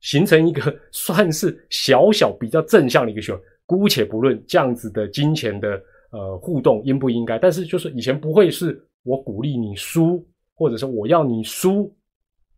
[0.00, 3.42] 形成一个 算是小小比较正向的一个循环。
[3.66, 5.80] 姑且不论这样子的金钱的
[6.10, 11.94] 呃互动应不应该，但是就是以前不会是我鼓励你输，或者是我要你输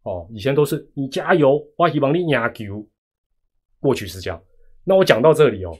[0.04, 2.86] 哦，以前都是你加油，我希望你赢球。
[3.80, 4.40] 过去是这样，
[4.84, 5.76] 那我讲到这里哦。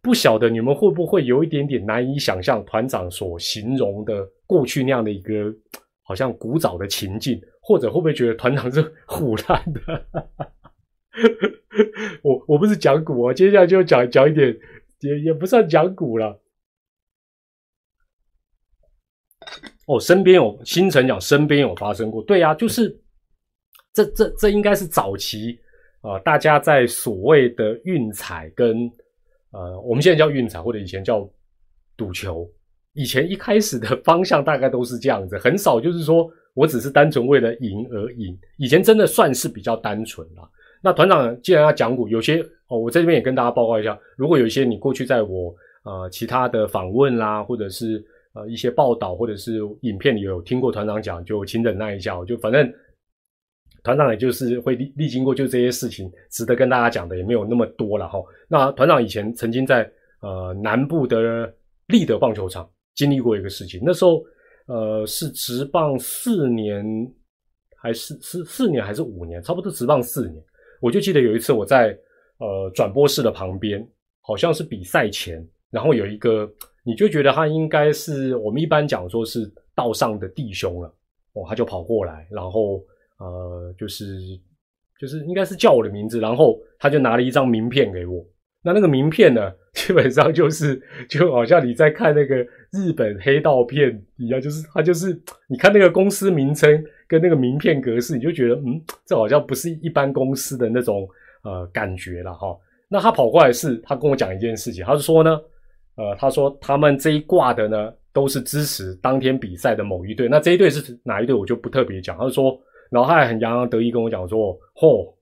[0.00, 5.54] 不晓得你们会不会有一点点难以想象团长所形容的过去那样的一个
[6.02, 10.06] 好像古早的情境，或者会不会觉得团长是 虎烂的？
[12.22, 14.56] 我我不是讲古啊，接下来就讲讲一点，
[15.00, 16.40] 也也不算讲古了。
[19.86, 23.00] 哦，身边有新城讲，身边有发生过，对呀，就是
[23.92, 25.58] 这这这应该是早期
[26.00, 28.90] 啊，大家在所谓的运彩跟。
[29.54, 31.30] 呃，我们现在叫运彩，或者以前叫
[31.94, 32.50] 赌球。
[32.94, 38.34] 以前一开始的方向大概都是这样子，很少就是说我只是单纯为了赢而赢。
[38.56, 40.50] 以前真的算是比较单纯了。
[40.82, 52.70] 那团长既然要讲股，有些哦，我在这边也跟大家报告一下，如果有一些你过去在我呃其他的访问啦，或者是呃一些报道，或者是影片里有听过团长讲，就请忍耐一下，就反正。
[53.84, 58.22] 团长也就是会历历经过就这些事情，值得跟大家讲的也没有那么多了哈。
[58.46, 59.90] 那团长以前曾经在
[60.20, 61.52] 呃南部的
[61.88, 64.22] 立德棒球场经历过一个事情，那时候
[64.66, 66.84] 呃，是职棒四年
[67.76, 69.42] 还是四四年还是五年？
[69.42, 70.40] 差不多职棒四年。
[70.82, 71.96] 我就记得有一次我在
[72.38, 73.86] 呃转播室的旁边，
[74.20, 76.50] 好像是比赛前，然后有一个，
[76.84, 80.88] 你就觉得他应该是我们一般讲说是道上的弟兄了，
[81.34, 82.82] 哦，他就跑过来，然后
[83.18, 84.04] 呃，就是
[84.98, 88.26] 就是应该是叫我的名字，然后他就拿了一张名片给我。
[88.64, 92.36] 那那个名片呢， 基本上就是就好像你在看那个
[92.70, 101.06] 日本黑道片一样，就是他就是你看那个公司名称跟那个名片格式，你就觉得嗯，这好像不是一般公司的那种
[101.44, 102.56] 呃感觉了哈。
[102.88, 105.38] 那他跑过来是，他跟我讲一件事情，他是说呢，
[105.96, 112.16] 呃，他说他们这一挂的呢都是支持当天比赛的某一队，那这一队是哪一队我就不特别讲。
[112.16, 112.58] 他就说，
[112.90, 115.12] 然后他还很洋洋得意跟我讲说，嚯，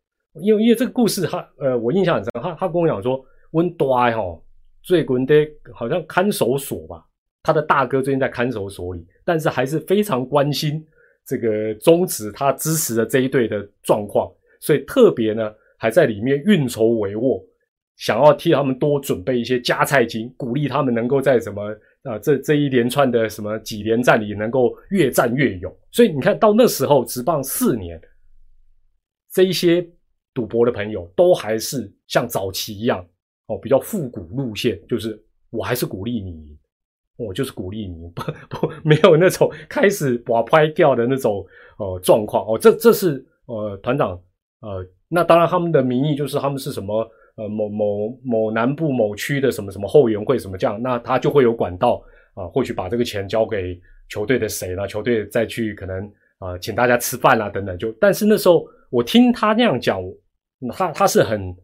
[0.41, 3.23] 因为因为这个故事他呃我印象很深，他他跟我讲说。
[3.53, 4.41] 温多哈
[4.81, 5.35] 最近的
[5.75, 7.05] 好像看守所吧，
[7.43, 10.81] 他的大哥最近在看守所里，但是还是非常关心
[11.27, 14.31] 这个中职他支持的这一队的状况，
[14.61, 17.45] 所以特别呢还在里面运筹帷幄，
[17.97, 25.75] 想要替他们多准备一些加菜金，鼓励他们能够在什么啊这这一连串的什么几连战里能够越战越勇。
[25.91, 28.01] 所以你看到那时候职棒四年，
[29.33, 29.87] 这一些
[30.35, 33.07] 赌博的朋友都还是像早期一样。
[33.47, 36.57] 哦，比较复古路线，就是我还是鼓励你，
[37.21, 41.45] 我就是鼓励你，不不没有那种开始把拍掉的那种
[41.79, 42.59] 呃状况哦。
[42.59, 44.21] 这这是呃团长
[44.61, 52.03] 呃，那当然他们的名义就是他们是什么呃某某某南部某区的什么什么后援会什么这样，那他就会有管道
[52.35, 57.77] 啊，或许把这个钱交给球队的谁了，球队再去可能啊请大家吃饭啦等等。
[57.79, 60.03] 就但是那时候我听他那样讲，
[60.75, 61.55] 他他是很。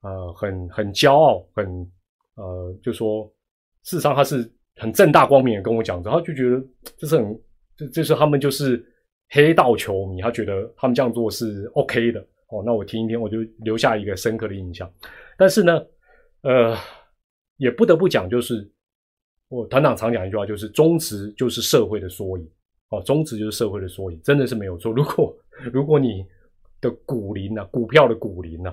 [0.00, 1.66] 呃，很很骄傲，很
[2.36, 3.28] 呃，就说
[3.82, 6.62] 事实上他是很正大光明的跟我讲，然后就觉得
[6.96, 7.40] 这是很，
[7.76, 8.84] 这这是他们就是
[9.30, 12.62] 黑道球迷，他觉得他们这样做是 OK 的哦。
[12.64, 14.90] 那我听一听，我就留下一个深刻的印象。
[15.36, 15.84] 但是呢，
[16.42, 16.76] 呃，
[17.56, 18.70] 也不得不讲，就是
[19.48, 22.50] 我团长常讲一句话，就是中职就是社会的缩影
[22.90, 24.92] 哦，中职就是社会的缩影，真的是没有错。
[24.92, 25.36] 如果
[25.72, 26.24] 如果你
[26.80, 28.72] 的股龄呢，股票的股龄呢？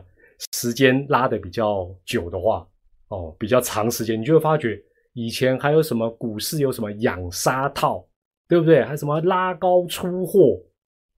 [0.54, 2.68] 时间拉的比较久的话，
[3.08, 4.78] 哦，比较长时间，你就会发觉
[5.16, 8.06] 以前还有什么股市有什么养杀套，
[8.48, 8.84] 对不对？
[8.84, 10.62] 还什么拉高出货，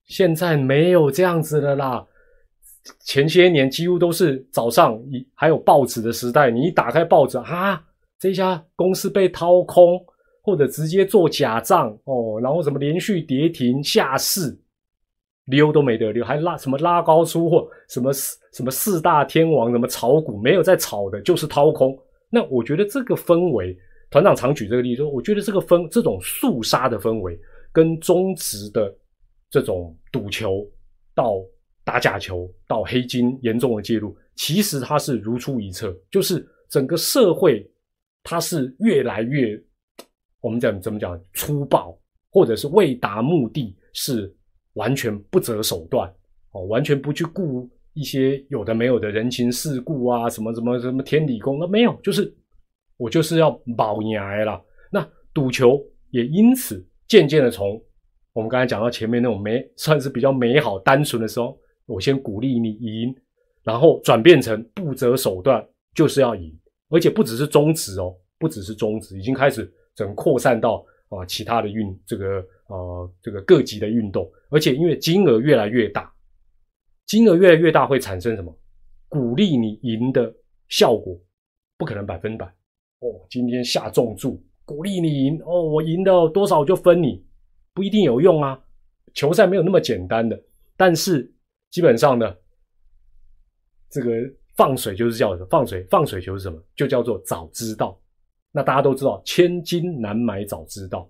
[0.05, 2.05] 现在没有这样子的啦。
[3.03, 7.83] 前些年几乎都是早上一还有报纸的时代，你一打开报纸啊，
[8.17, 9.99] 这家公司被掏空，
[10.41, 14.57] 或者直接做假账哦，然后什么连续跌停下市。
[15.47, 21.97] 溜都没得溜，还拉什么拉高出货，什么四什么四大天王，什么炒股没有在炒的，就是掏空。
[22.29, 23.73] 那我觉得这个氛围，
[24.09, 27.39] 团长常举这个例子，我觉得这个氛这种肃杀的氛围，
[27.71, 28.93] 跟中职的
[29.49, 30.65] 这种赌球
[31.13, 31.35] 到
[31.83, 37.69] 打假球到黑金严重的介入，其实它是如出一辙，就是整个社会
[38.23, 39.61] 它是越来越，
[40.41, 41.97] 我们讲怎么讲粗暴，
[42.29, 44.33] 或者是为达目的是。
[44.77, 46.07] 完全不择手段
[46.51, 52.31] 哦，完全不去顾一些有的没有的人情世故啊，什么什么什么天理公啊，没有，就是
[52.97, 54.61] 我就是要保牙了。
[54.91, 57.81] 那赌球也因此渐渐的从
[58.33, 63.15] 我们刚才讲到前面那种美，算是比较美好单纯的时候，我先鼓励你赢，
[63.63, 66.53] 然后转变成不择手段就是要赢，
[66.89, 72.45] 而且不只是中职哦，不只是中职，已经开始整扩散到啊其他的运这个。
[72.69, 76.13] 呃，这个各级的运动，而且因为金额越来越大，
[77.05, 78.53] 金额越来越大会产生什么？
[79.07, 80.35] 鼓励你赢的
[80.67, 81.17] 效果
[81.77, 82.45] 不可能百分百
[82.99, 83.25] 哦。
[83.29, 87.23] 今天下重注，鼓励你赢哦，我赢的多少就分你，
[87.73, 88.59] 不一定有用啊。
[89.13, 90.39] 球赛没有那么简单的，
[90.75, 91.31] 但是
[91.71, 92.35] 基本上呢，
[93.89, 94.11] 这个
[94.55, 95.47] 放水就是叫什么？
[95.49, 96.61] 放水放水球是什么？
[96.75, 97.99] 就叫做早知道。
[98.51, 101.09] 那大家都知道，千金难买早知道。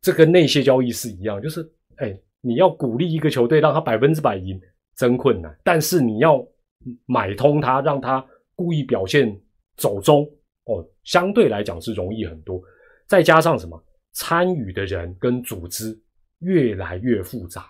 [0.00, 4.60] 这跟那些交易是一样，就是，哎，你要鼓励一个球队让他百分之百赢，
[4.96, 5.56] 真困难。
[5.62, 6.44] 但是你要
[7.06, 8.24] 买通他，让他
[8.56, 9.40] 故意表现
[9.76, 10.28] 走中，
[10.64, 12.62] 哦，相对来讲是容易很多。
[13.06, 15.98] 再加上什么，参与的人跟组织
[16.40, 17.66] 越来越复杂，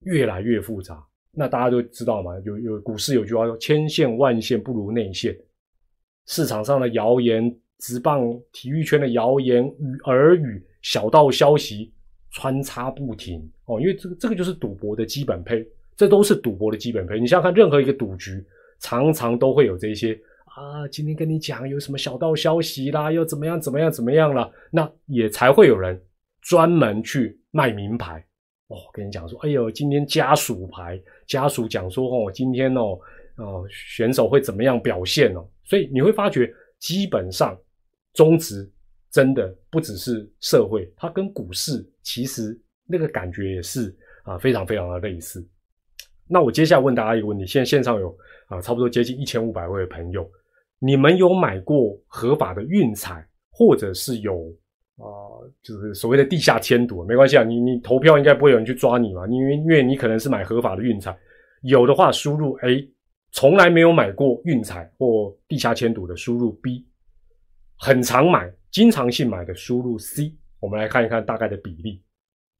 [0.00, 1.04] 越来越复杂。
[1.30, 5.36] 那大家都知道嘛，有有股市有句话说，千线万线不如内线。
[6.26, 10.64] 市场上的谣言，直棒体育圈的谣言与耳语。
[10.82, 11.90] 小道消息
[12.30, 17.18] 穿插不停哦，因为这个这个就是赌博的基本配，这都是赌博的基本配。
[17.18, 18.44] 你想想看，任何一个赌局
[18.80, 20.14] 常常都会有这些
[20.54, 26.00] 啊，今天跟你讲有什么小道消息啦，又怎么样怎么样怎么样了，那也才会有人
[26.40, 28.24] 专门去卖名牌
[28.68, 32.96] 哦，跟你讲说，哎呦，今天家属牌，家属讲说哦，今天哦，
[33.36, 37.58] 哦，选手会怎么样表现哦，所以你会发觉，基本上
[38.12, 38.70] 中职
[39.10, 45.44] 真的不只是社会，它跟股市其实那个感觉也是啊，非常非常的类似。
[46.28, 50.30] 那我接下来问大家一个问题：现在线上有啊，差不多接近一千五百位的朋友，
[50.84, 54.52] 你们有买过合法的运彩，或者是有
[54.96, 55.06] 啊，
[55.62, 57.02] 就是所谓的地下添赌？
[57.04, 61.16] 没关系啊，你你投票应该不会有人去抓你嘛，因为因为你可能是买合法的运彩，
[61.62, 62.86] 有的话输入 A，
[63.32, 66.86] 从来没有买过运彩或地下添赌的输入 B，
[67.78, 70.34] 很常买、经常性买的输入 C。
[70.60, 72.02] 我们来看一看大概的比例，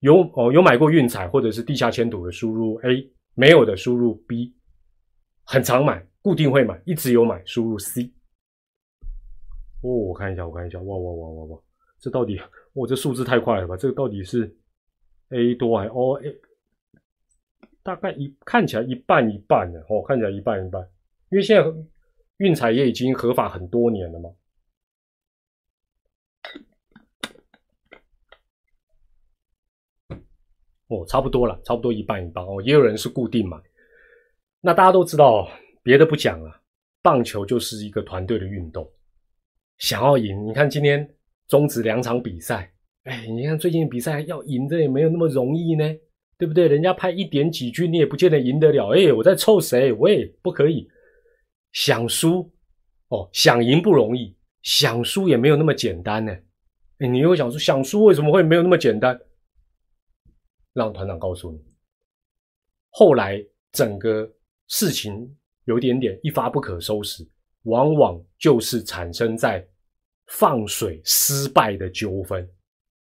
[0.01, 3.07] 有哦有买过运彩或者是地下添赌的输入 A。
[3.37, 4.55] 没有的输入 B，
[5.43, 8.11] 很常买，固定会买，一直有买，输入 C。
[9.83, 11.63] 哦，我看一下，我看一下，哇哇哇哇哇，
[11.99, 12.41] 这到底，
[12.73, 13.77] 哇，这数字太快了吧？
[13.77, 14.57] 这个到底是
[15.29, 16.41] A 多还哦 A？
[17.83, 20.81] 大概一看起来一半一半的哦，看起来一半一半，
[21.29, 21.71] 因为现在
[22.39, 24.31] 运彩也已经合法很多年了嘛。
[30.89, 32.63] 哦，差不多了，差不多一半一半哦。
[32.63, 33.59] 也有人是固定买。
[34.63, 35.47] 那大家都知道，
[35.85, 36.63] 别的不讲了，
[37.03, 38.91] 棒球就是一个团队的运动。
[39.79, 41.09] 想要赢，你看今天
[41.47, 42.73] 终止两场比赛，
[43.05, 45.85] 哎，你看最近比赛要赢，这也没有那么容易呢，
[46.39, 46.67] 对不对？
[46.67, 48.95] 人家派一点几局，你也不见得赢得了。
[48.95, 49.93] 哎，我在凑谁？
[49.93, 50.89] 喂，不可以。
[51.73, 52.51] 想输
[53.09, 56.33] 哦，想赢不容易，想输也没有那么简单呢。
[56.99, 59.21] 哎，你又想说想输为什么会没有那么简单？
[60.73, 61.59] 让团长告诉你，
[62.91, 64.33] 后来整个
[64.69, 67.27] 事情有点点一发不可收拾，
[67.65, 69.67] 往往就是产生在
[70.27, 72.49] 放水失败的纠纷，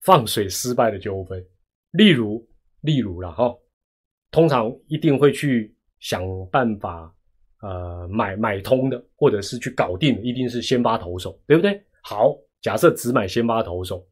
[0.03, 1.45] 放水失败的纠纷。
[1.93, 2.47] 例如，
[2.81, 3.55] 例如了哈，
[4.31, 7.15] 通常一定会去想办法，
[7.63, 11.83] 呃，买买通的，或者是去搞定的，一定是先发投手，对不对？
[12.03, 14.07] 好，假设只买先发投手，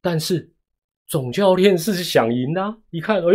[0.00, 0.52] 但是。
[1.10, 3.32] 总教练是想赢的，一看，哎，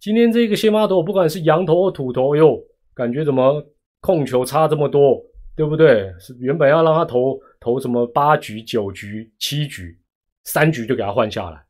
[0.00, 2.58] 今天这个先发投，不管是羊头或土头，哟，
[2.94, 3.62] 感觉怎么
[4.06, 5.20] 控球差这么多，
[5.56, 6.14] 对不对？
[6.20, 9.98] 是原本要让他投投什么八局、九局、七局，
[10.44, 11.60] 三局就给他换下来。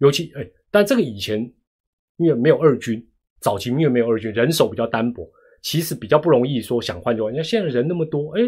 [0.00, 1.40] 尤其哎，但这个以前
[2.18, 3.02] 因为没有二军，
[3.40, 5.26] 早期因为没有二军，人手比较单薄，
[5.62, 7.32] 其实比较不容易说想换就换。
[7.32, 8.42] 你看现在人那么多，哎，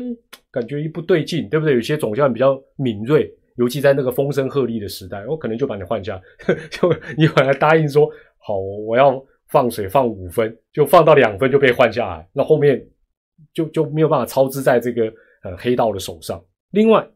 [0.50, 1.74] 感觉一不对劲，对不对？
[1.74, 3.34] 有些总教练比较敏锐。
[3.56, 6.18] 尤其在那个风声鹤唳的时代，我可能就把你换下，
[6.70, 8.08] 就你本来答应说
[8.38, 12.84] 好我要放水放五分，就放到两分就被换下来，那后面
[13.52, 16.42] 就就没有办法操之在这个呃黑道的手上。
[16.70, 17.06] 另外，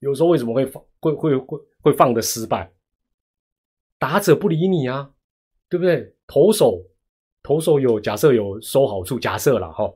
[0.00, 2.70] 有时候为什么会放会会会会放的失败？
[3.98, 5.10] 打者不理你啊，
[5.68, 6.14] 对不对？
[6.26, 6.82] 投手
[7.42, 9.92] 投手有假设有收好处，假设了哈，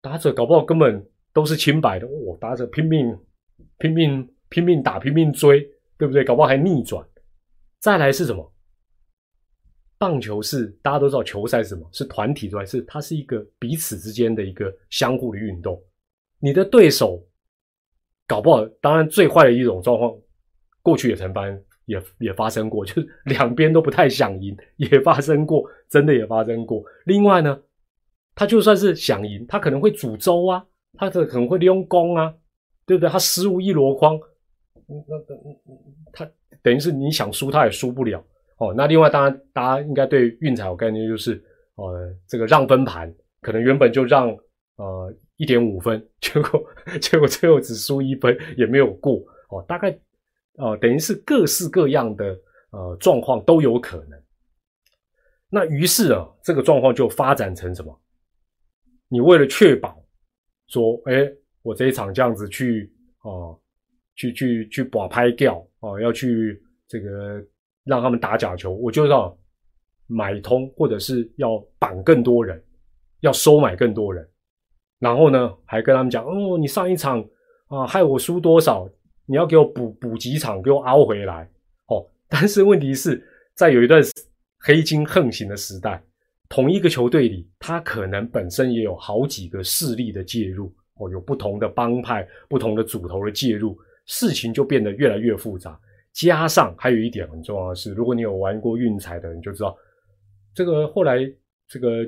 [0.00, 3.18] 打者搞不好根本都是清白的，我打者拼命
[3.78, 4.28] 拼命。
[4.50, 5.60] 拼命打，拼命追，
[5.98, 6.24] 对不对？
[6.24, 7.06] 搞不好还逆转。
[7.80, 8.50] 再来是什么？
[9.98, 11.88] 棒球是大家都知道，球赛是什么？
[11.92, 15.82] 是团体赛，是它是一个彼此之间的一个相互的运动。
[16.38, 17.20] 你的对手
[18.26, 20.16] 搞不好，当然最坏的一种状况，
[20.82, 21.44] 过去也曾发
[21.86, 26.84] 也也发生过，就是 两边都不太想赢，也发生过，真的也发生过。
[27.06, 27.60] 另外呢，
[28.34, 32.32] 他就算是想赢，他可能会煮粥啊，他这可能会利用攻啊，
[32.86, 33.10] 对不对？
[33.10, 34.16] 他失误一箩筐。
[34.86, 35.36] 那那
[36.12, 36.30] 他
[36.62, 38.24] 等于是你想输他也输不了
[38.58, 38.74] 哦。
[38.76, 41.42] 那另外当然大家应该对运彩有概念，就是
[41.76, 44.28] 呃这个让分盘可能原本就让
[44.76, 46.62] 呃一点五分，结果
[47.00, 49.64] 结果最后只输一分也没有过哦。
[49.66, 49.98] 大概
[50.56, 52.38] 呃等于是各式各样的
[52.70, 54.22] 呃状况都有可能。
[55.48, 57.98] 那于是啊这个状况就发展成什么？
[59.08, 60.04] 你为了确保
[60.66, 61.26] 说，哎
[61.62, 62.92] 我这一场这样子去
[63.22, 63.58] 哦。
[64.20, 67.40] 去去去把拍掉哦，要去这个
[67.88, 69.34] 让他们打假球，我就要
[70.06, 72.62] 买通，或者是要绑更多人，
[73.20, 74.28] 要收买更多人，
[74.98, 77.24] 然后呢，还跟他们讲哦，你上一场
[77.68, 78.86] 啊害我输多少，
[79.24, 81.50] 你要给我补补几场，给我熬回来
[81.86, 82.06] 哦。
[82.28, 84.02] 但是问题是在有一段
[84.58, 86.02] 黑金横行的时代，
[86.48, 93.78] 同一个球队里，他可能本身也有好几个势力的介入哦，有不同的帮派、不同的主头的介入。
[94.10, 95.78] 事情就变得越来越复杂，
[96.18, 99.76] 加上还有一点很重要的是，如果你有玩过运彩的，你就知道，
[100.52, 101.18] 这个后来
[101.68, 102.04] 这个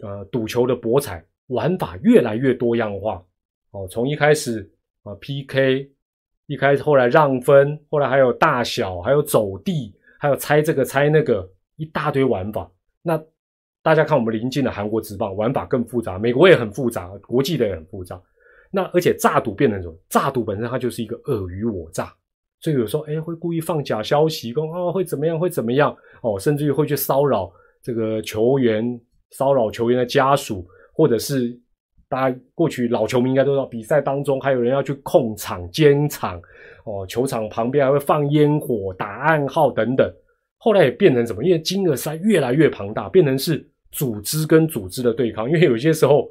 [0.00, 3.24] 呃赌球的博彩玩法越来越多样化
[3.70, 3.88] 哦。
[3.88, 4.70] 从一开始
[5.02, 5.90] 啊 PK
[6.46, 12.70] 一开始后来让分，后来还有大小，还有走地，还有猜这个猜那个，一大堆玩法。
[13.00, 13.18] 那
[13.82, 18.20] 大家看我们邻近的韩国职棒，玩法更复杂，美国也很复杂，国际的也很复杂。
[18.70, 19.96] 那而且诈赌变成什么？
[20.10, 22.14] 诈赌本身它就是一个尔虞我诈，
[22.64, 27.52] 所以有时候哎会故意放假消息，说啊会怎么样会怎么样哦，甚至于会去骚扰
[27.82, 28.98] 这个球员，
[29.32, 31.60] 骚扰球员的家属，或者是。
[32.06, 36.40] 大家过去老球迷应该都知道，比赛当中还有人要去控场、监场，
[36.84, 40.08] 哦，球场旁边还会放烟火、打暗号等等。
[40.58, 41.42] 后来也变成什么？
[41.42, 45.48] 因为金额赛越来越庞大，变成是组织跟组织的对抗。
[45.48, 46.30] 因为有些时候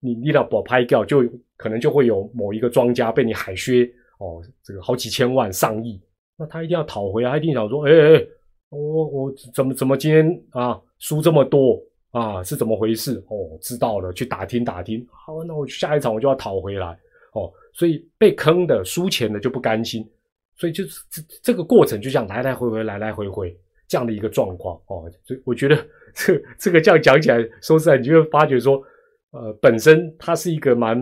[0.00, 1.22] 你你要保拍掉，就
[1.56, 3.90] 可能就会有某一个庄家被你海削
[4.22, 6.00] 哦，这个好几千万、上亿，
[6.36, 8.26] 那他一定要讨回来，他一定想说，哎哎，
[8.68, 11.82] 我我怎么怎么今天啊输这么多？
[12.12, 13.24] 啊，是怎么回事？
[13.28, 15.04] 哦，知道了，去打听打听。
[15.10, 16.86] 好，那我下一场我就要讨回来。
[17.32, 20.06] 哦，所以被坑的、输钱的就不甘心，
[20.54, 23.56] 所以就是这这个过程就这样来来回回、来来回回
[23.88, 24.76] 这样的一个状况。
[24.88, 25.74] 哦，所以我觉得
[26.14, 28.82] 这这个这样讲起来，说实在，你就会发觉说，
[29.32, 30.96] 呃，本身它是一个蛮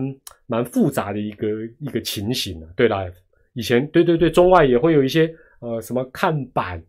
[0.47, 1.47] 蛮复杂的一个
[1.79, 2.69] 一个情形啊。
[2.75, 3.05] 对啦，
[3.53, 6.83] 以前对对对，中外也会有一些呃什么看板。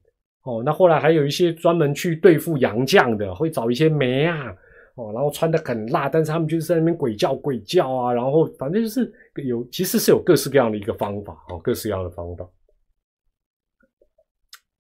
[0.44, 4.52] 哦，那后来还有一些专门去对付洋将的，会找一些媒啊，
[4.96, 9.08] 哦，然后穿的很辣，但是他们就是在那边鬼叫鬼叫啊，然后反正就是
[9.44, 12.44] 有，其实是有各式各样的一个方法，哦，各式各样的方法。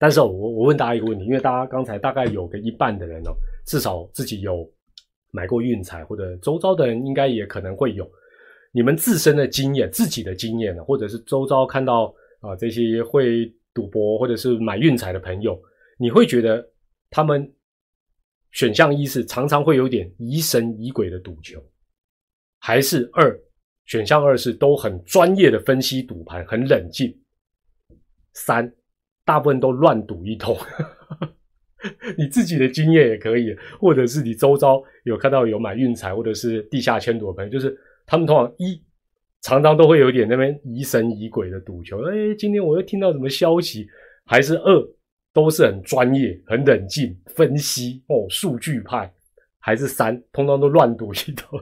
[0.00, 3.30] 但是我我问大家一个问题，因为大家刚才大概有个一半的人哦，
[3.64, 4.68] 至少自己有
[5.32, 8.08] 买过运彩，或者周遭的人应该也可能会有，
[8.70, 13.52] 你们自身的经验、自己的经验呢，或者是周遭看到啊这些会。
[13.74, 15.58] 赌博或者是买运彩的朋友，
[15.96, 16.62] 你会觉得
[17.08, 17.50] 他们
[18.50, 21.58] 选项一是常常会有点疑神疑鬼的赌球，
[22.58, 23.34] 还是二
[23.86, 27.18] 选项二是都很专业的分析赌盘，很冷静。
[28.34, 28.70] 三
[29.24, 30.54] 大部分都乱赌一通。
[32.18, 37.76] 你自己的经验也可以，或者是你周遭有看到有买运彩或者是地下签赌的朋友，就是
[38.06, 38.82] 他们通常一。
[39.44, 43.88] 常常都会有点那边疑神疑鬼的赌球，哎，今天我又听到什么消息？
[44.24, 44.88] 还是二
[45.32, 49.12] 都是很专业、很冷静分析哦，数据派，
[49.58, 51.60] 还是三通通都乱赌一通，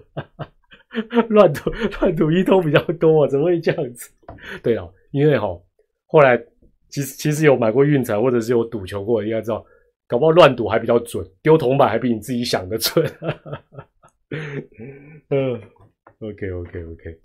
[1.30, 4.10] 乱赌乱赌一通比较多，怎么会这样子？
[4.62, 5.48] 对了，因为哈
[6.04, 6.36] 后来
[6.90, 9.64] 其实其实有买过运彩或者是有赌球过，应该知道，
[10.10, 13.06] 搞不好乱赌还比较准，丢铜板还比你自己想的准。
[15.30, 15.54] 嗯
[16.18, 17.20] ，OK OK OK。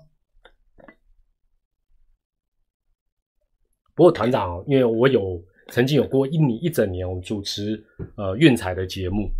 [3.95, 7.83] 不过团长，因为我有曾经有过一年一整年，我主持
[8.17, 9.31] 呃运彩的节目，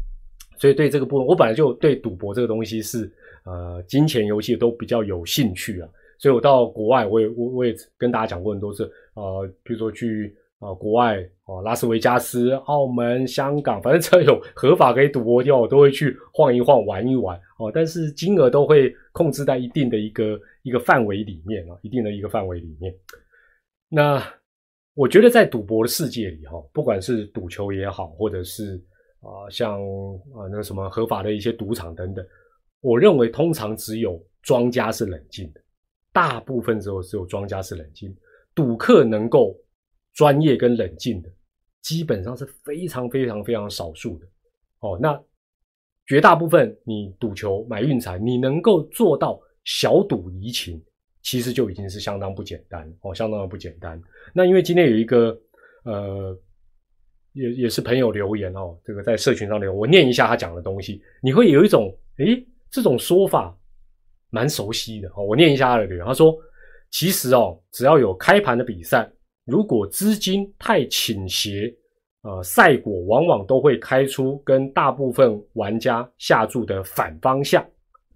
[0.58, 5.88] 所以对这个部分，我本来就对赌博这个东西是呃金钱游戏都比较有兴趣啊。
[6.18, 17.72] 所以我到国外，我也我我也跟大家讲过很多次，呃，比如说去啊国外啊拉斯维加斯、澳门、香港，反正只要有合法可以赌博的地方，我都会去晃一晃、玩一玩哦。
[17.74, 22.94] 但是金额都会控制在一定的一个一个范围里面啊，一定的一个范围里面。
[23.90, 24.24] 那
[24.94, 28.82] 我觉得在赌博的世界里，哈，不管是赌球也好，或者是
[29.20, 29.80] 啊，像
[30.34, 32.26] 啊那个什么合法的一些赌场等等，
[32.80, 35.62] 我认为通常只有庄家是冷静的，
[36.14, 38.16] 大部分时候只有庄家是冷静，
[38.56, 39.56] 赌客能够
[40.16, 41.30] 专业跟冷静的，
[41.84, 44.26] 基本上是非常非常非常少数的。
[44.80, 45.22] 哦，那
[46.08, 50.84] 绝大部分你赌球买运彩，你能够做到小赌怡情。
[51.28, 54.00] 其实就已经是相当不简单哦，相当的不简单。
[54.32, 55.36] 那因为今天有一个
[55.84, 56.40] 呃，
[57.34, 63.58] 也也是朋友留言哦，这个在社群上留言，我念一下他讲的东西，你会有一种诶，这种说法
[64.30, 65.24] 蛮熟悉的哦。
[65.24, 66.38] 我念一下他的留言，他说
[66.92, 69.12] ：“其实哦，只要有开盘的比赛，
[69.46, 71.74] 如果资金太倾斜，
[72.24, 77.64] 呃，赛果往往都会开出跟大部分玩家下注的反方向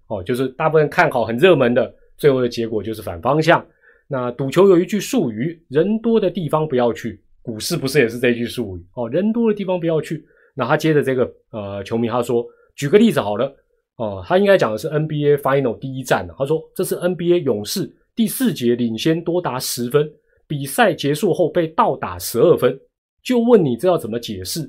[0.08, 3.64] 哦，就是大部分看好很热门的。”最后的结果就是反方向。
[4.06, 7.22] 那赌球有一句术语：人多的地方不要去。
[7.40, 9.08] 股市不是也是这句术语哦？
[9.08, 10.22] 人多的地方不要去。
[10.54, 12.44] 那他接着这个呃球迷他说
[12.76, 13.50] ：“举个例子好了
[13.96, 20.12] 哦，他应该讲的是 NBA Final 第一战他说这是 NBA 勇士第四节领先多达十分，
[20.50, 22.76] 比赛结束后被倒打十二分。
[23.22, 24.68] 就问你这要怎么解释？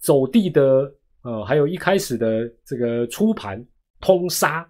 [0.00, 0.92] 走地的
[1.22, 3.64] 呃，还有一开始的这个出盘
[4.00, 4.68] 通杀。”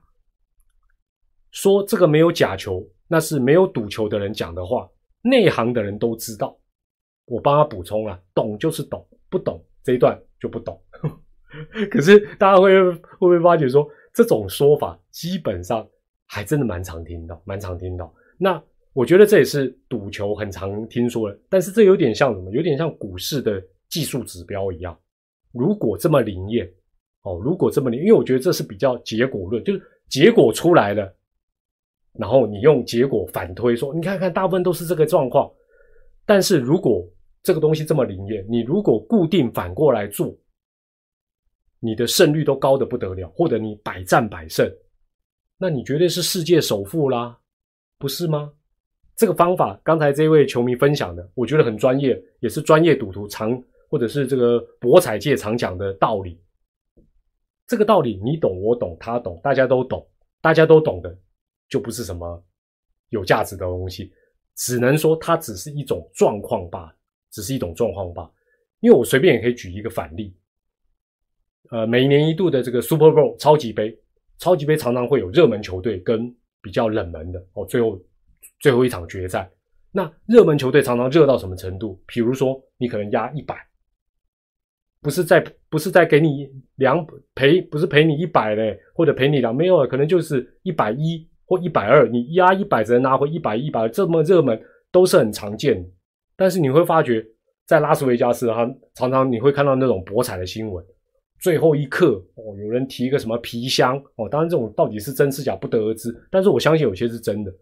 [1.53, 4.87] 说这个没有假球，那是没有赌球的人讲的话，
[5.23, 6.55] 内行的人都知道。
[7.25, 10.79] 我帮他补充了，懂就是懂，不懂这一段就不懂。
[11.91, 15.89] 可是大家会会不会发觉说，这种说法基本上
[16.27, 18.13] 还真的蛮常听到，蛮常听到。
[18.37, 18.63] 那
[18.97, 22.51] 我觉得这也是赌球很常听说的，但是这有点像什么？
[22.51, 24.99] 有点像股市的技术指标一样。
[25.53, 26.67] 如果这么灵验，
[27.21, 31.15] 哦，如果这么灵，因为我觉得这是比较结果论，就是结果出来了，
[32.15, 35.53] 然后你用结果反推说，你看看大部分都是这个状况。
[36.25, 37.07] 但是如果
[37.43, 40.35] 这个东西这么灵验，你如果固定反过来做，
[41.81, 44.67] 你的胜率都高的不得了，或者你百战百胜，
[45.59, 47.39] 那你绝对是世界首富啦，
[47.99, 48.55] 不是吗？
[49.17, 56.39] 这个方法，刚才这位球迷分享的，我觉得很专业，也是专业赌徒常或者是这个博彩界常讲的道理。
[57.67, 60.07] 这个道理你懂，我懂，他懂，大家都懂，
[60.43, 61.19] 大家都懂的，
[61.67, 62.45] 就不是什么
[63.09, 64.13] 有价值的东西，
[64.55, 66.95] 只能说它只是一种状况罢了，
[67.31, 68.31] 只是一种状况罢。
[68.81, 70.37] 因为我随便也可以举一个反例，
[71.71, 73.99] 呃，每年一度的这个 Super Bowl 超级杯，
[74.37, 77.99] 超级杯常常会有热门球队跟比较冷门的哦，最后。
[78.59, 79.51] 最后一场决赛，
[79.93, 82.01] 那热门球队常常热到什么程度？
[82.07, 83.57] 比如说，你可能压一百，
[85.01, 95.89] 不是在不是在给你两赔，不是赔你一百嘞，或者赔你两没有，可能就是一百一或一百二，你压一百只能拿回一百一百，这么热门都是很常见的。
[96.37, 97.25] 但是你会发觉，
[97.67, 100.85] 在拉斯维加斯，哈，常常你会看到那种博彩的新闻，
[101.41, 107.53] 最后一刻哦，有人提一个什么皮箱哦，当然这种到底是真是假不得而知，但是我相信有些是真的。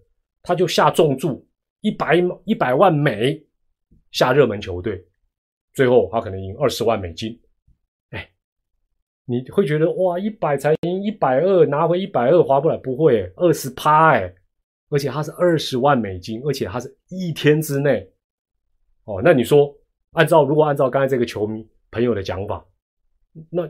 [0.44, 1.44] 他就下重注
[1.80, 2.14] 一百
[2.44, 3.42] 一百万美
[4.12, 5.02] 下热门球队，
[5.72, 7.36] 最后他可能赢二十万美金。
[8.10, 8.30] 哎，
[9.24, 12.76] 你会觉得哇，一百才赢一百二，拿回一百二划不来？
[12.76, 14.32] 不会，二十趴哎，
[14.90, 18.08] 而且他是二十万美金，而且他是一天之内。
[19.04, 19.74] 哦，那你说，
[20.12, 22.64] 按照如果按照刚才这个球迷朋友的讲法，
[23.50, 23.68] 那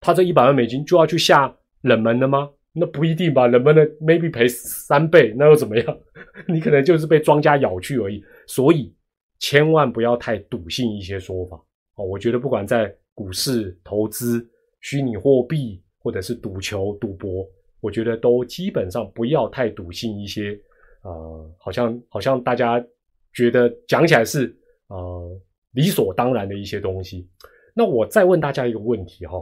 [0.00, 2.50] 他这一百万美金就要去下冷门的吗？
[2.76, 5.98] 那不一定吧，能不能 maybe 赔三倍，那又怎么样？
[6.48, 8.20] 你可能就是被庄家咬去而已。
[8.48, 8.92] 所以
[9.38, 11.56] 千万不要太笃信一些说法
[11.94, 12.04] 哦。
[12.04, 14.44] 我觉得不管在股市投资、
[14.80, 17.48] 虚拟货币或者是赌球、赌博，
[17.80, 20.58] 我觉得都基本上不要太笃信一些
[21.02, 22.84] 呃，好像好像大家
[23.32, 24.52] 觉得讲起来是
[24.88, 25.40] 呃
[25.74, 27.28] 理所当然的一些东西。
[27.72, 29.38] 那我再问大家一个问题哈。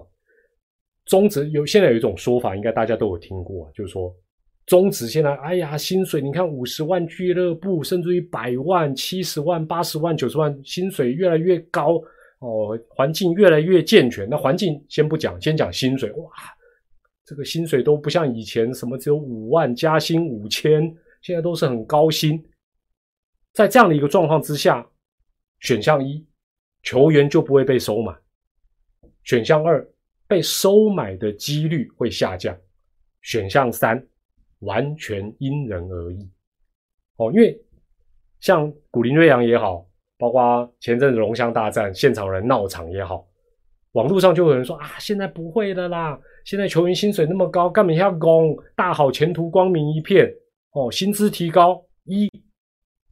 [1.05, 4.14] 中职有现在有一种说法，应该大家都有听过，就是说
[4.66, 12.00] 中职现在，哎呀，薪水你看五十万俱乐部，甚至于百万、七十万、八十万、九十万，薪水越来越高
[12.38, 14.28] 哦，环境越来越健全。
[14.28, 16.30] 那环境先不讲，先讲薪水，哇，
[17.24, 20.82] 这个薪水都不像以前什么只有五万加薪五千，
[21.20, 22.42] 现在都是很高薪。
[23.53, 24.88] 在这样的一个状况之下，
[25.59, 26.24] 选项一，
[26.84, 28.14] 球员就不会被收买；
[29.24, 29.86] 选项二。
[30.32, 32.56] 被收买的几率会下降。
[33.20, 34.02] 选项三，
[34.60, 36.26] 完全因人而异。
[37.18, 37.54] 哦，因为
[38.40, 43.26] 像古林瑞阳也好，包括前阵子龙翔大战现场人闹场也好，
[43.92, 48.56] 网络上就有人说啊，现在不会的啦，现在球员薪水那么高，干嘛要攻？
[48.74, 50.32] 大好前途光明一片。
[50.70, 52.26] 哦，薪资提高，一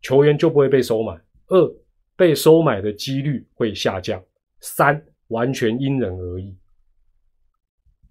[0.00, 1.14] 球员就不会被收买；
[1.48, 1.74] 二
[2.16, 4.18] 被收买的几率会下降；
[4.60, 6.56] 三完全因人而异。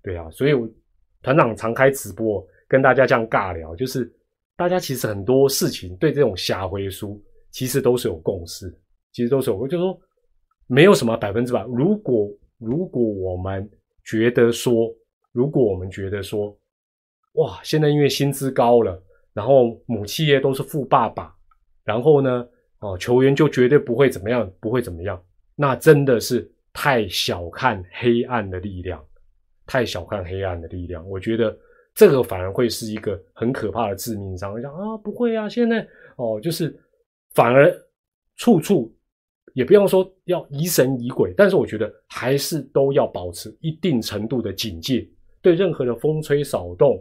[0.01, 0.67] 对啊，所以我
[1.21, 4.11] 团长常开直播跟大家这样尬聊，就是
[4.55, 7.21] 大家其实很多事情对这种瞎回书
[7.51, 8.73] 其实都是有共识，
[9.11, 9.99] 其实都是有，就是说
[10.67, 11.63] 没有什么百分之百。
[11.63, 13.69] 如果如果我们
[14.03, 14.93] 觉得说，
[15.31, 16.57] 如果我们觉得说，
[17.33, 19.01] 哇，现在因为薪资高了，
[19.33, 21.35] 然后母企业都是富爸爸，
[21.83, 22.47] 然后呢，
[22.79, 25.21] 哦，球员就绝对不会怎么样，不会怎么样，
[25.55, 29.03] 那真的是太小看黑暗的力量。
[29.69, 31.55] 太小看黑暗的力量，我觉得
[31.93, 34.59] 这个反而会是一个很可怕的致命伤。
[34.59, 36.75] 讲啊，不会啊，现在哦，就是
[37.35, 37.71] 反而
[38.35, 38.91] 处处
[39.53, 45.07] 也不用说要疑神疑鬼，但是我觉得还是都要保持一定程度的警戒，
[45.39, 46.99] 对任何的风吹草动，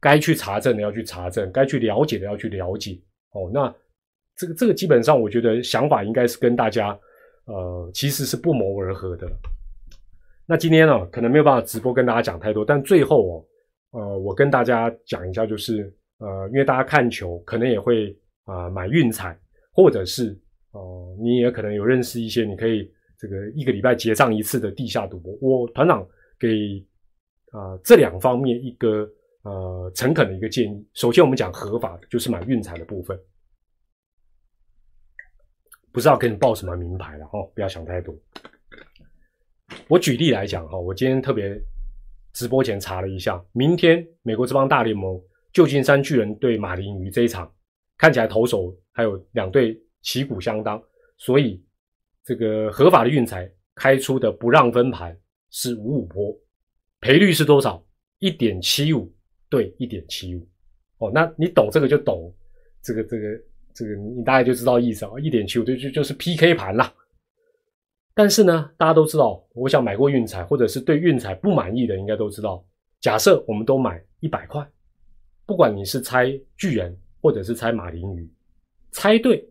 [0.00, 3.00] 该去查证的要去查证，该去了解的要去了解。
[3.34, 3.72] 哦，那
[4.36, 6.98] 这个这个基本上，我觉得想法应该是跟大家
[7.44, 9.30] 呃其实是不谋而合的。
[10.46, 13.46] 那今天呢，可能没有办法直播跟大家讲太多，但最后
[13.90, 18.14] 哦，呃，我跟大家讲一下，就是呃，因为大家看球可能也会
[18.44, 19.38] 啊买运彩，
[19.72, 20.38] 或者是
[20.72, 25.34] 哦，你也可能有认识一些，你可以这个一个礼拜结账一次的地下赌博。
[25.40, 26.06] 我团长
[26.38, 26.48] 给
[27.52, 29.08] 啊这两方面一个
[29.44, 30.86] 呃诚恳的一个建议。
[30.92, 33.18] 首先，我们讲合法的，就是买运彩的部分，
[35.90, 38.14] 不知道给你报什么名牌了哈，不要想太多。
[39.88, 41.60] 我举例来讲哈，我今天特别
[42.32, 45.20] 直播前查了一下，明天美国这帮大联盟
[45.52, 47.52] 旧金山巨人对马林鱼这一场
[47.96, 50.82] 看起来投手还有两队旗鼓相当，
[51.16, 51.62] 所以
[52.24, 55.16] 这个合法的运彩开出的不让分盘
[55.50, 56.36] 是五五波，
[57.00, 57.84] 赔率是多少？
[58.18, 59.12] 一点七五
[59.48, 60.48] 对一点七五。
[60.98, 62.32] 哦，那你懂这个就懂
[62.82, 63.28] 这个这个
[63.74, 65.10] 这个，你大概就知道意思啊。
[65.20, 66.92] 一点七五对就就是 PK 盘啦。
[68.14, 72.64] 但是呢，大家都知道，我想买过运彩或者是对运彩不满意的，应该都知道。
[73.00, 74.64] 假设我们都买一百块，
[75.44, 78.32] 不管你是猜巨人或者是猜马林鱼，
[78.92, 79.46] 猜对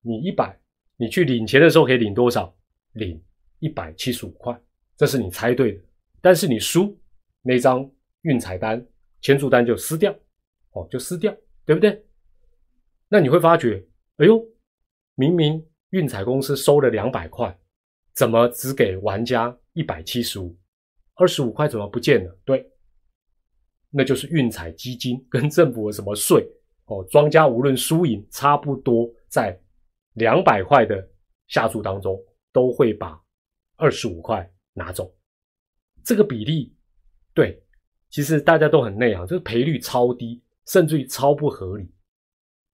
[0.00, 0.56] 你一百，
[0.96, 2.54] 你去领钱的时候可以领多少？
[2.92, 3.20] 领
[3.58, 4.56] 一百七十五块，
[4.96, 5.80] 这是你猜对的。
[6.22, 6.96] 但是你输
[7.42, 7.90] 那张
[8.22, 8.86] 运彩单、
[9.20, 10.14] 签注单就撕掉，
[10.70, 11.36] 哦，就撕掉，
[11.66, 12.00] 对不对？
[13.08, 13.84] 那你会发觉，
[14.18, 14.40] 哎呦，
[15.16, 17.58] 明明运彩公司收了两百块。
[18.14, 20.56] 怎么只给玩家一百七十五？
[21.14, 22.38] 二十五块怎么不见了？
[22.44, 22.68] 对，
[23.90, 26.44] 那就是运彩基金跟政府的什么税
[26.86, 29.58] 哦，庄家无论输赢差不多在
[30.14, 31.08] 两百块的
[31.48, 32.18] 下注当中，
[32.52, 33.20] 都会把
[33.76, 35.12] 二十五块拿走。
[36.02, 36.76] 这个比例，
[37.32, 37.62] 对，
[38.10, 41.90] 其实大家都很内行，这个赔率超低，甚至于超不合理。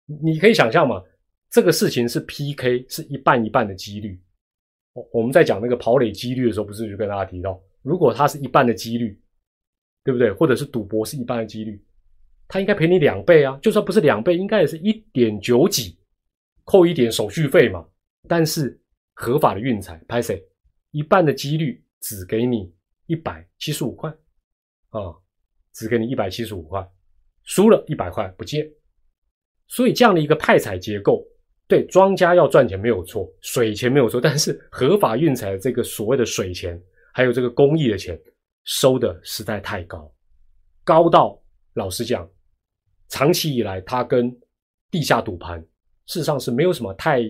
[0.05, 1.03] 你可以想象嘛，
[1.51, 4.23] 这个事情是 PK，是一半一半的几率。
[5.13, 9.21] 我们在讲那个跑垒几率的时候，不是就跟大家提到，如果它是一半的几率，
[10.03, 10.33] 对不对？
[10.33, 11.83] 或者是赌博是一半的几率，
[12.49, 13.59] 它应该赔你两倍啊！
[13.63, 15.99] 就算不是两倍，应该也是一点九几，
[16.65, 17.87] 扣一点手续费嘛。
[18.29, 18.81] 但是
[19.15, 20.43] 合法的运彩拍谁？
[20.91, 22.73] 一半的几率只给你
[23.07, 24.11] 一百七十五块
[24.91, 25.15] 啊，
[25.73, 26.89] 只给你一百七十五块，
[27.43, 28.67] 输了一百块不见。
[29.69, 31.27] 所以这样的一个派彩结构。
[31.69, 36.81] 对庄家要赚钱没有错，水钱没有错，但是合法运彩的这个所谓的水钱，
[37.13, 38.17] 还有这个公益的钱，
[38.65, 40.13] 收的实在太高，
[40.85, 41.43] 高到
[41.75, 42.29] 老实讲，
[43.09, 44.33] 长期以来它跟
[44.93, 45.61] 地下赌盘
[46.07, 47.21] 事实上是没有什么太，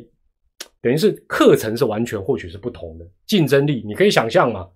[0.82, 4.68] 等于是课程是完全或许是不同的，竞争力你可以想象嘛，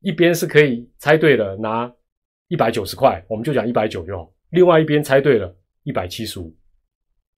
[0.00, 1.92] 一边是可以猜对了拿
[2.48, 6.52] 一百九十块，我们就讲一百九就好，另外一边猜对了一百七十五。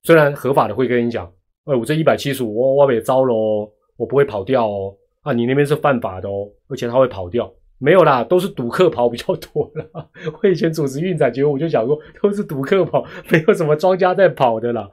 [0.06, 1.26] 虽然合法的会跟你讲，
[1.64, 4.96] 哎，我这一百七十五，我我也招喽，我不会跑掉哦。
[5.22, 7.52] 啊，你那边是犯法的哦，而且他会跑掉。
[7.78, 10.08] 没有啦，都是赌客跑比较多啦。
[10.40, 14.88] 我以前主持运彩节目，我就讲过，都是赌客跑， 没有什么庄家在跑的啦。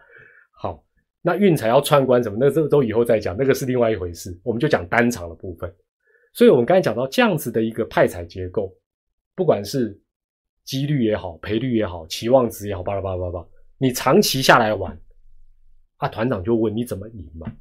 [0.60, 0.84] 好，
[1.22, 4.36] 那运彩要串关什么，那这都以后再讲，那个是另外一回事。
[4.44, 5.72] 我们就讲单场的部分。
[6.34, 8.74] 所以我们刚才讲到这样子的一个派彩结构，
[9.36, 9.96] 不管是
[10.64, 13.46] 几率也好，赔率也好，期望值也好，巴拉巴拉巴拉，
[13.84, 14.98] 你长期下来玩。
[15.98, 17.52] 啊，团长就问你怎么赢嘛？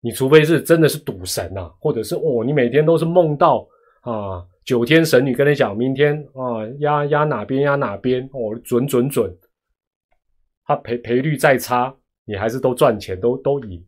[0.00, 3.64] 你除非是真的是赌神呐，或者是哦，你每天都是梦到
[4.00, 9.32] 啊九天神女跟你讲，明天啊压压哪边压哪边哦，准准准。
[10.64, 13.80] 他赔赔率再差，你还是都赚钱，都都赢。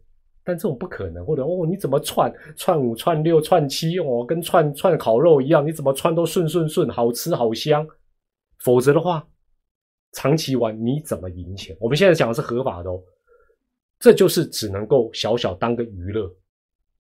[0.45, 7.85] 但这种不可能，或者哦，你怎么串串五串六串七哦，跟串串烤肉一样，你怎么串都顺顺顺，好吃好香。
[8.59, 9.27] 否则的话，
[10.13, 11.77] 长期玩你怎么赢钱？
[11.81, 13.01] 我们现在讲的是合法的哦。
[13.99, 16.35] 这就是只能够小小当个娱乐，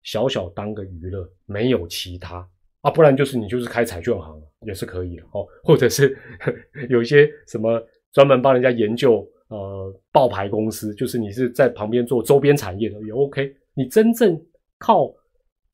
[0.03, 2.45] 小小当个娱乐，没有其他
[2.81, 6.17] 啊，不然就是你就是开彩券行也是可以的哦，或者是
[6.89, 7.81] 有一些什么
[8.11, 13.55] 专门帮人家研究呃爆牌公司，就是你是在旁边做周边产业的也 OK。
[13.73, 14.37] 你真正
[14.77, 15.09] 靠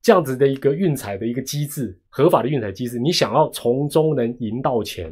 [0.04, 5.12] 这样子的一个运彩的一个机制，合法的运彩机制，你想要从中能赢到钱，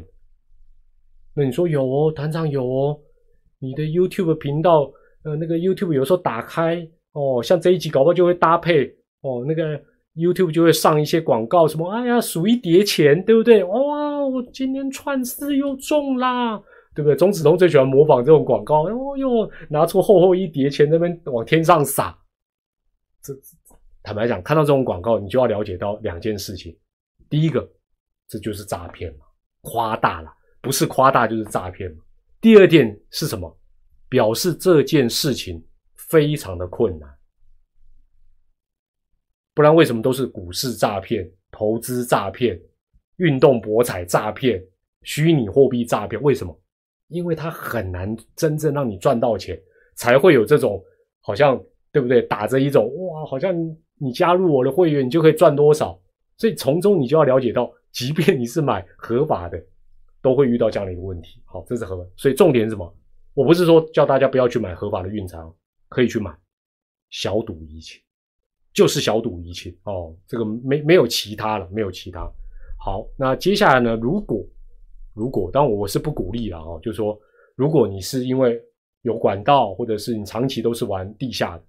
[1.36, 2.98] 那你说有哦，团长有哦，
[3.58, 4.90] 你的 YouTube 频道。
[5.24, 8.86] 呃，那个 YouTube 有时候打开哦，像这一集搞不好就会搭配
[9.22, 9.80] 哦，那个
[10.14, 13.64] YouTube 就会上一些广告，什么哎呀数一叠钱，对不对？
[13.64, 16.62] 哇，我今天串四又中啦，
[16.94, 17.16] 对不对？
[17.16, 22.14] 钟子通最喜欢模仿这种广告，哦哟，拿出厚厚一叠钱那边往天上撒。
[23.22, 23.32] 这
[24.02, 26.76] 坦白讲，看到这种广告，你就要了解到两件事情：
[27.30, 27.66] 第一个，
[28.28, 29.24] 这就是诈骗嘛，
[29.62, 30.30] 夸大了，
[30.64, 31.94] 不是夸大就是诈骗。
[32.40, 33.56] 第二点是什么？
[34.08, 35.62] 表示这件事情
[35.94, 37.08] 非常的困难，
[39.54, 42.60] 不然为什么都是股市诈骗、投资诈骗、
[43.16, 44.62] 运动博彩诈骗、
[45.02, 46.20] 虚拟货币诈骗？
[46.22, 46.56] 为什么？
[47.08, 49.60] 因为它很难真正让你赚到钱，
[49.96, 50.82] 才会有这种
[51.20, 51.60] 好像
[51.90, 52.22] 对不对？
[52.22, 53.54] 打着一种哇，好像
[53.98, 56.00] 你加入我的会员，你就可以赚多少。
[56.36, 59.60] 所以从中你就要了解到，即便你是买合法的，
[60.24, 61.38] 都会遇到这样的一个问题。
[61.44, 62.96] 好，这是合，所以重点是什么？
[63.34, 65.38] 我不是说叫大家不要去买合法的运彩，
[65.90, 66.34] 可以去买，
[67.10, 68.00] 小赌怡情，
[68.72, 70.16] 就是小赌怡情哦。
[70.26, 72.26] 这个没没有其他了，没有其他。
[72.80, 73.96] 好，那接下来呢？
[73.96, 74.42] 如果
[75.12, 77.20] 如果，当然我是不鼓励了哦，就是说，
[77.54, 78.58] 如果你是因为
[79.02, 81.64] 有管道，或者是你长期都是玩地下的，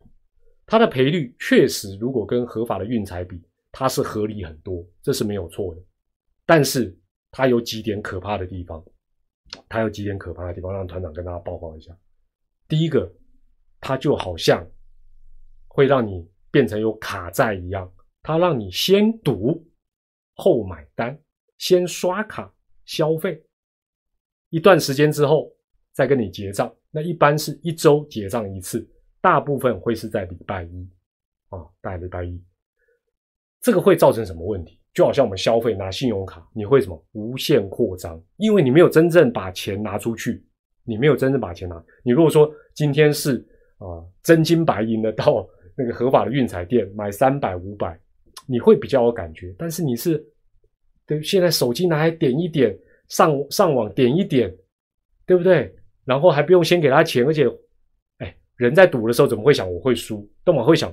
[0.65, 3.41] 它的赔率确实如果跟合法的运彩比，
[3.71, 5.81] 它是合理很多，这是没有错的。
[6.45, 6.97] 但是
[7.37, 8.81] 它有几点可怕的地方，
[9.67, 11.93] 它有几点可怕的地方，让团长跟大家报告一下。
[12.65, 13.13] 第一个，
[13.81, 14.65] 它就好像
[15.67, 19.67] 会让你变成有卡债一样，它让你先赌
[20.35, 21.21] 后买单，
[21.57, 22.49] 先刷卡
[22.85, 23.45] 消费，
[24.49, 25.53] 一段时间之后
[25.91, 26.73] 再跟你结账。
[26.89, 30.89] 那一般是一周结账一次，大部分会是在礼拜一
[31.49, 32.41] 啊，大礼拜一。
[33.59, 34.79] 这个会造成什么问题？
[34.95, 38.19] 就好像我们消费拿信用卡，你会什么无限扩张？
[38.37, 40.43] 因为你没有真正把钱拿出去，
[40.85, 41.83] 你没有真正把钱拿。
[42.01, 43.45] 你如果说今天是
[43.77, 47.99] 啊真金白银的到那个合法的运彩店买三百五百，
[48.47, 49.53] 你会比较有感觉。
[49.57, 50.25] 但是你是
[51.05, 52.73] 对现在手机拿来点一点，
[53.09, 54.49] 上上网点一点，
[55.25, 55.75] 对不对？
[56.05, 57.45] 然后还不用先给他钱，而且，
[58.19, 60.25] 哎，人在赌的时候怎么会想我会输？
[60.45, 60.89] 都嘛会想，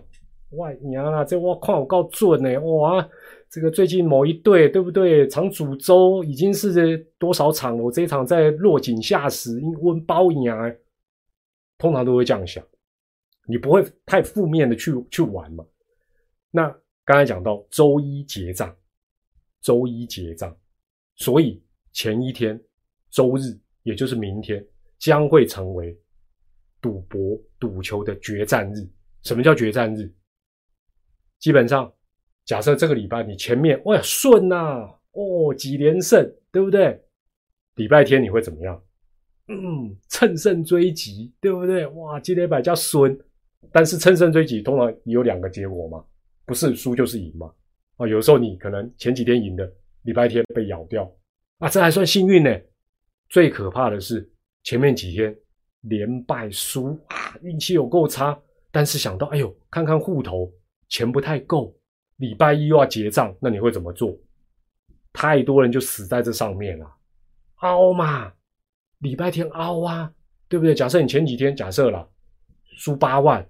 [0.52, 3.08] 哇娘啊，这我看我够准呢，哇，
[3.52, 5.28] 这个最近某一队对不对？
[5.28, 7.84] 场主周已经是多少场了？
[7.84, 10.74] 我这一场在落井下石，温包赢啊，
[11.76, 12.66] 通常都会这样想，
[13.46, 15.62] 你不会太负面的去 去玩嘛？
[16.50, 16.66] 那
[17.04, 18.74] 刚才讲到周一结账，
[19.60, 20.56] 周一结账，
[21.16, 22.58] 所以前一天
[23.10, 24.66] 周日，也就是明天。
[24.98, 25.98] 将会成为
[26.80, 28.88] 赌博、赌球的决战日。
[29.24, 30.08] 什么叫决战日？
[31.40, 31.92] 基本上，
[32.44, 37.00] 假设这个礼拜你前面哇顺呐，哦几连胜，对不对？
[37.76, 38.82] 礼拜天你会怎么样？
[39.48, 41.86] 嗯，乘胜追击，对不对？
[41.88, 43.18] 哇，今天百家顺，
[43.70, 46.04] 但是乘胜追击通常有两个结果嘛，
[46.46, 47.52] 不是输就是赢嘛。
[47.96, 49.70] 啊，有时候你可能前几天赢的，
[50.02, 51.10] 礼拜天被咬掉，
[51.58, 52.60] 啊，这还算幸运呢。
[53.28, 54.28] 最可怕的是。
[54.64, 55.36] 前面几天
[55.80, 58.40] 连败输啊，运气有够差。
[58.70, 60.48] 但是想到，哎呦，看看户头
[60.88, 61.76] 钱不太够，
[62.22, 64.16] 礼拜一又要结账，那你会怎么做？
[65.12, 66.86] 太多人就死在这上面了，
[67.56, 68.32] 凹嘛，
[68.98, 70.14] 礼拜天凹啊，
[70.48, 70.72] 对不对？
[70.72, 72.08] 假设你前几天假设了
[72.76, 73.44] 输八万，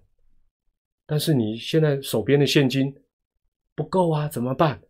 [1.06, 2.92] 但是你现在手边的现金
[3.74, 4.80] 不够啊，怎么办？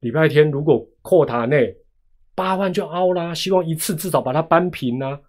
[0.00, 1.76] 礼拜天如果扩塔内
[2.34, 5.20] 八万就凹啦，希望一次至少把它扳平啊。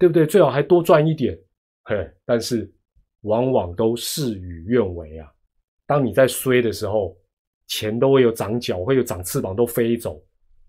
[0.00, 0.24] 对不对？
[0.24, 1.36] 最好还多赚一点，
[1.82, 2.08] 嘿！
[2.24, 2.72] 但是
[3.22, 5.28] 往往都事与愿违啊。
[5.86, 7.16] 当你在衰的时候，
[7.68, 10.20] 钱都会有长脚，会有长翅膀，都飞走。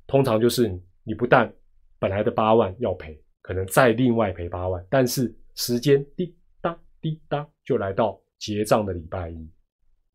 [0.05, 0.71] 通常就是
[1.03, 1.51] 你不但
[1.97, 4.85] 本来的八万要赔，可能再另外赔八万。
[4.89, 9.49] 但是时间滴答滴答就来到结账的礼拜一，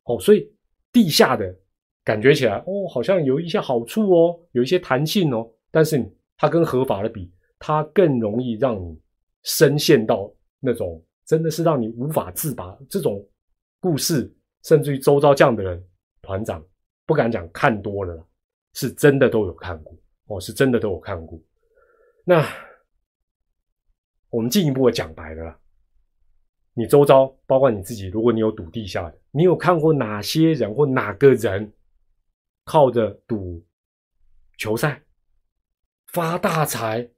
[0.05, 0.49] 哦，所以
[0.93, 1.53] 地下的
[2.05, 5.51] 感觉起来哦，好像有一些好处哦，有一些弹性哦。
[5.73, 6.01] 但是
[6.37, 8.97] 它跟合法的比，它更容易让你。
[9.47, 13.23] 深陷到那种真的是让你无法自拔这种
[13.79, 15.87] 故事，甚至于周遭这样的人，
[16.23, 16.65] 团长
[17.07, 18.27] 不敢讲看多了，
[18.73, 19.97] 是真的都有看过
[20.27, 21.39] 哦，是真的都有看过。
[22.25, 22.47] 那
[24.31, 25.59] 我们进一步的讲白了，
[26.73, 31.73] 你周遭包括你自己，如果你有赌地下的，你有看过哪些人或哪个人
[32.65, 33.65] 靠着赌
[34.57, 35.03] 球赛
[36.07, 37.11] 发大财？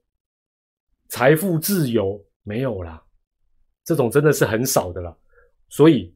[1.09, 3.01] 财富自由没有啦，
[3.85, 5.17] 这种真的是很少的了。
[5.69, 6.13] 所以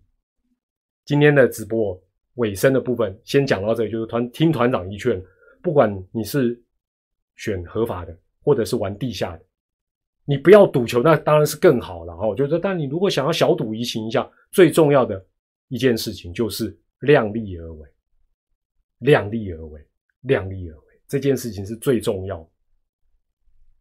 [1.06, 1.98] 今天的直播
[2.42, 5.24] 尾声的部分先讲到这里，就是团听团长一劝，
[5.62, 6.60] 不管你是
[7.36, 9.44] 选合法的，或者是玩地下的，
[10.26, 12.28] 你不要赌球，那当然是更好了哈。
[12.28, 15.24] 我觉得，但你如果想要小赌怡情一下，最重要的
[15.68, 17.90] 一件事情就是量力而为，
[19.00, 19.80] 量力而为，
[20.22, 22.50] 量力而为，这件事情是最重要。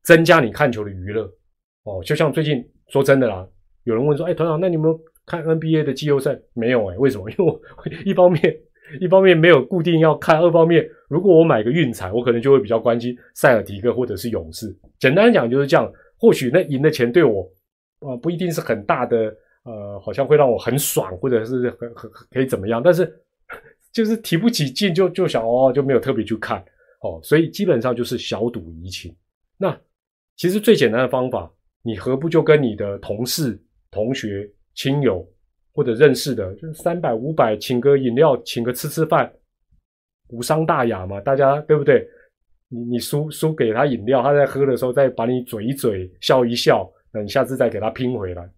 [0.03, 1.31] 增加你看球的娱乐
[1.85, 3.47] 哦，就像最近说真的啦，
[3.85, 4.91] 有人问说：“哎，团长，那你们
[5.31, 7.31] 看 NBA 的季后赛？”没有哎，为什么？
[7.33, 7.61] 因为我
[8.05, 8.57] 一方面
[9.01, 14.77] 一方面没有固定要看，二方面如果我买个运彩，我可能就会比较关心塞尔提克或者是勇士。
[14.99, 17.49] 简单讲就是这样，或许那赢的钱对我
[18.01, 19.33] 啊不一定是很大的，
[19.65, 23.11] 呃，好像会让我很爽，或者是很很可以怎么样，但是
[23.93, 26.59] 就是提不起劲，就就想哦，就没有特别去看
[27.03, 29.15] 哦，所以基本上就是小赌怡情。
[29.57, 29.79] 那
[30.37, 31.51] 其实最简单的方法，
[31.83, 33.61] 你何不就跟你的同事、
[33.91, 35.27] 同学、亲友
[35.73, 39.33] 或者认识的，就是三百、五百，请个饮料，请个吃吃饭，
[40.29, 42.07] 无伤大雅嘛，大家对不对？
[42.69, 48.49] 你你输输给他饮料，他在喝的时候再把你嘴一嘴，笑一笑，那你下次再给他拼回来，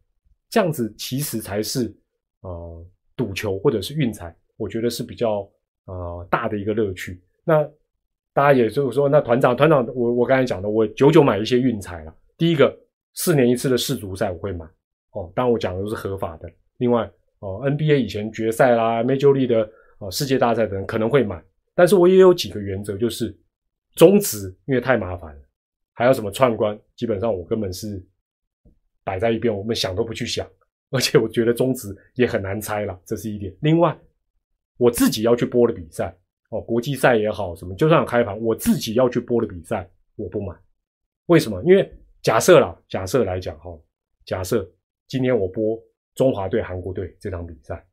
[0.50, 1.94] 这样子其实才是
[2.40, 2.86] 呃
[3.16, 5.48] 赌球或者是运彩，我觉得是比较
[5.86, 7.22] 呃大的一个乐趣。
[7.44, 7.68] 那。
[8.34, 12.16] 大家也就是说，那团长，团长，我我刚才讲的，我久久买一些运彩了。
[12.38, 12.74] 第一个，
[13.12, 14.64] 四年一次的世足赛我会买，
[15.12, 16.50] 哦，当然我讲的都是合法的。
[16.78, 21.42] 另外哦，NBA 以前决赛啦、Major League 的哦世界大赛等可能会买，
[21.74, 23.36] 但是我也有几个原则，就是
[23.94, 25.40] 中止，因为太麻烦了，
[25.92, 28.04] 还有什么串关，基本上我根本是
[29.04, 30.46] 摆在一边，我们想都不去想。
[30.90, 33.50] 而且我觉得中止也很难猜了，这是一点。
[33.60, 33.98] 另外，
[34.76, 36.14] 我自己要去播的比赛
[36.50, 40.54] 哦，国际赛也好，什么就算开盘，我自己要去播的比赛，我不买。
[41.26, 41.62] 为什么？
[41.64, 41.90] 因为
[42.20, 43.70] 假设啦，假设来讲哈，
[44.26, 44.70] 假设
[45.12, 45.78] 今天我播
[46.14, 47.84] 中华队韩国队这场比赛，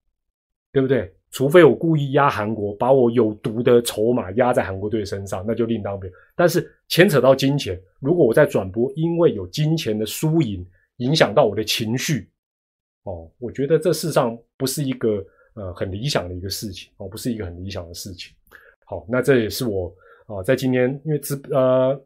[0.72, 1.14] 对不对？
[1.32, 6.22] 除非我故意压韩国，把我有毒的筹码压在韩国队身上，那就另当别论。
[6.34, 10.66] 但是牵扯到金钱，如果我在转播，因为有金钱的输赢
[11.00, 12.30] 影响到我的情绪。
[13.04, 15.22] 哦，我觉得这世上不是一个
[15.56, 18.34] 呃很理想的一个事情哦，不是一个很理想的事情。
[18.86, 19.94] 好，那这也是我
[20.26, 22.02] 啊在今天因为直呃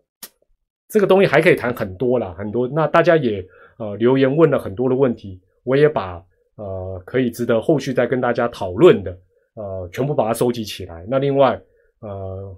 [0.87, 2.67] 这个东西还可以谈很多啦，很多。
[2.67, 3.47] 那大家也
[3.77, 6.23] 呃留言问了很多的问题，我也把
[6.55, 9.17] 呃可以值得后续再跟大家讨论的
[9.55, 11.05] 呃全部把它收集起来。
[11.09, 11.61] 那另外
[11.99, 12.55] 呃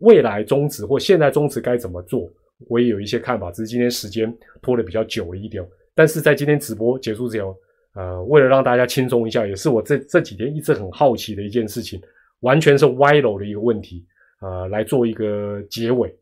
[0.00, 2.28] 未来终止或现在终止该怎么做，
[2.68, 5.64] 我也有一些看法，只是今天时间拖得比较久了一点。
[5.94, 7.46] 但是在今天直播结束之前，
[7.94, 12.00] 呃，为了让大家轻松一下，也是我这这几天一直很好奇的一件事情，
[12.40, 14.04] 完全是歪楼的一个问题，
[14.40, 16.12] 呃，来做一个结尾。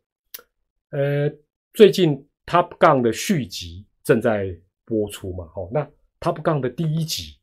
[0.90, 1.30] 呃，
[1.72, 4.52] 最近 Top Gun 的续集正在
[4.84, 5.44] 播出嘛？
[5.54, 5.88] 哦，那
[6.18, 7.38] Top Gun 的第一集，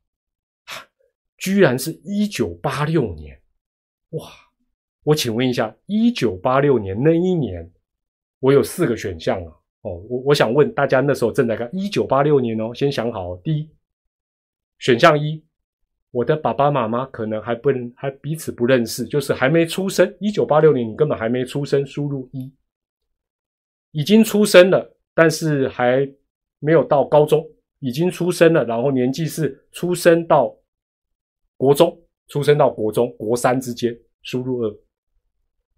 [1.38, 3.42] 居然是一九八六年，
[4.10, 4.30] 哇！
[5.04, 7.72] 我请问一下，一九八六年那一年，
[8.42, 9.54] 我有四个选项啊。
[9.84, 13.38] 哦，我我想问大家，那时候正在看一九八六年哦，先想好。
[13.38, 13.70] 第一
[14.80, 15.42] 选项一，
[16.12, 20.14] 我的爸爸妈妈可能还不能还彼此不认识，就是还没出生。
[20.20, 22.52] 一九八六年你根本还没出生，输入一。
[23.92, 26.06] 已经出生了，但是还
[26.60, 27.48] 没有到高中，
[27.80, 30.56] 已经出生了，然后年纪是出生到
[31.58, 34.80] 国中，出生到国中国三之间，输入二。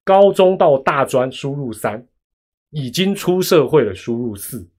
[0.03, 2.07] 高中到大专，输入三。
[2.71, 4.69] 已经出社会了，输入四。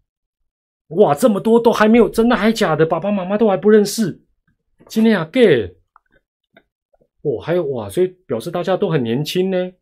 [0.91, 2.87] 哇，这么多都还没有，真的还假的？
[2.87, 4.23] 爸爸妈妈都还不认识。
[4.87, 5.77] 今天啊，gay，
[7.23, 9.73] 哦，还有哇，所以表示大家都很年轻呢。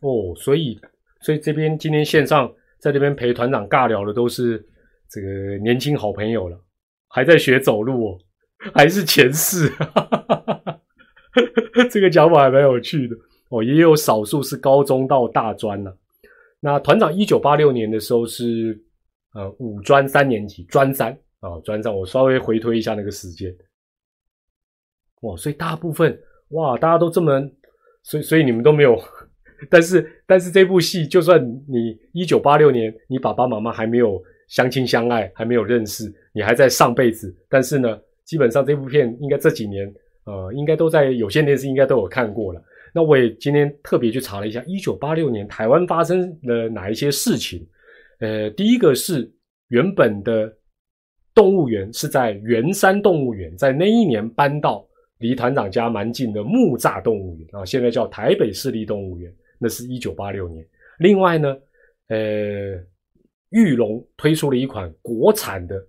[0.00, 0.80] 哦，所以，
[1.24, 4.62] 所以这边今天线上在这边陪团长尬聊的都是
[5.08, 6.60] 这个年轻好朋友了，
[7.08, 8.18] 还在学走路哦，
[8.74, 9.72] 还是前世，
[11.90, 13.16] 这个讲法还蛮有趣的。
[13.48, 15.96] 哦，也有少数是高中到大专了。
[16.60, 18.78] 那团长一九八六年的时候是
[19.32, 21.10] 呃五专三年级，专三
[21.40, 21.94] 啊，专三。
[21.94, 23.50] 我稍微回推一下那个时间。
[25.22, 26.20] 哇，所以大部分
[26.50, 27.50] 哇，大家都这么，
[28.02, 29.02] 所以所以你们都没有。
[29.70, 37.34] 但是但是这部戏，就算你一九八六年，你爸爸妈妈还没有相亲相爱，还没有认识，你还在上辈子。
[37.48, 39.92] 但是呢，基本上这部片应该这几年
[40.24, 42.62] 呃，应该都在有线电视应该都有看过了。
[42.94, 47.66] 那我也今天特别去查了一下，一九八六年台湾发生了哪一些事情？
[48.20, 49.30] 呃，第一个是
[49.68, 50.52] 原本的
[51.34, 54.86] 动物园是在圆山动物园，在那一年搬到
[55.18, 59.32] 离团长家蛮近的木栅动物园啊，现在叫台北市立动物园，
[59.64, 60.62] 那是一九八六年。
[60.98, 61.56] 另外呢，
[62.08, 62.18] 呃，
[63.48, 65.82] 玉龙推出了一款国产的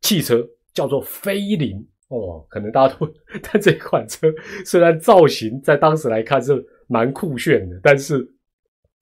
[0.00, 0.44] 汽车，
[0.74, 1.86] 叫做飞凌。
[2.08, 3.08] 哦，可能大家都，
[3.40, 4.26] 但这款车
[4.66, 6.52] 虽然造型在当时来看是
[6.88, 8.28] 蛮酷炫的，但是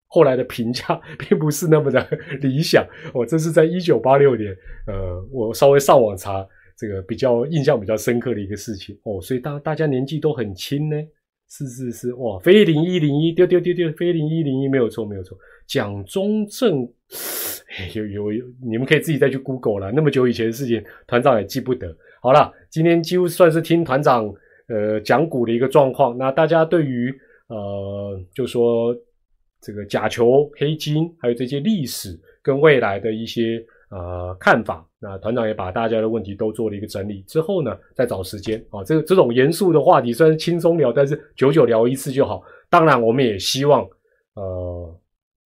[0.09, 2.07] 后来的评价并不是那么的
[2.43, 2.87] 理想。
[3.15, 4.55] 哦，这是在一九八六年，
[4.87, 6.47] 呃，我稍微上网查
[6.77, 8.95] 这个比较印象比较深刻的一个事情。
[9.05, 10.97] 哦，所以大大家年纪都很轻呢，
[11.49, 15.37] 是是是，哇，飞零一零一，丢丢丢丢，飞零一零一没有错没有错，
[15.67, 16.87] 蒋中正，
[17.95, 21.97] 有有有，你们可以自己再去 Google 了，那么久以前的事情，团长也记不得。
[22.21, 24.33] 好了，今天几乎算是听团长
[24.69, 26.19] 呃讲股的一个状况。
[26.19, 27.15] 那大家对于
[27.49, 28.95] 呃，就说
[29.61, 42.43] 这个假球、黑金，还有这些历史跟未来的一些呃看法，那团长也把大家的问题都做了一个整理之后呢，再找时间啊，这个这种严肃的话题虽然轻松聊，但是久久聊一次就好。
[42.69, 43.89] 当然，我们也希望
[44.35, 45.01] 呃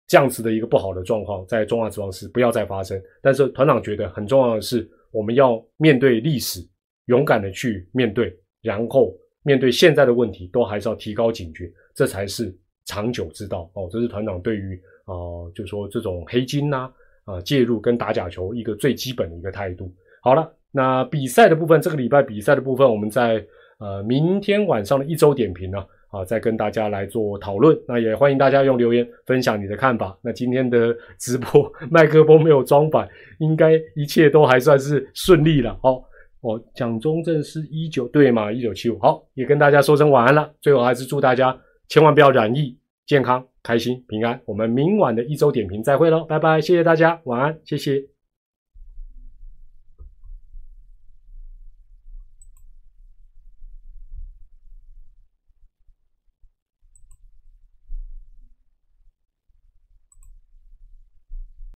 [0.08, 3.02] 这样子的一个不好的状况在中华之王时不要再发生。
[3.22, 4.90] 但是团长觉得很重要的是。
[5.12, 6.60] 我们要面对历史，
[7.06, 8.32] 勇敢的去面对，
[8.62, 9.12] 然后
[9.42, 13.90] 面对现在的问题，都还是要提高警觉，这才是长久之道哦。
[13.92, 16.94] 这是团长对于啊，就说这种黑金呐
[17.30, 19.94] 啊介入跟打假球一个最基本的一个态度。
[20.22, 23.46] 好了，那比赛的部分，这个礼拜比赛的部分，我们在
[23.78, 27.78] 呃明天晚上的一周点评呢，啊，再跟大家来做讨论。
[27.88, 30.18] 那也欢迎大家用留言分享你的看法。
[30.22, 33.08] 那今天的直播麦克风没有装反，
[33.40, 35.78] 应该一切都还算是顺利了。
[35.82, 36.04] 好，
[36.42, 38.52] 哦，蒋中正是一九对嘛？
[38.52, 39.00] 一九七五。
[39.00, 40.52] 好，也跟大家说声晚安了。
[40.62, 41.58] 最后还是祝大家
[41.88, 44.40] 千万不要染疫，健康、开心、平安。
[44.46, 48.19] 我们明晚的一周点评再会喽，拜拜，谢谢大家，晚安，谢谢。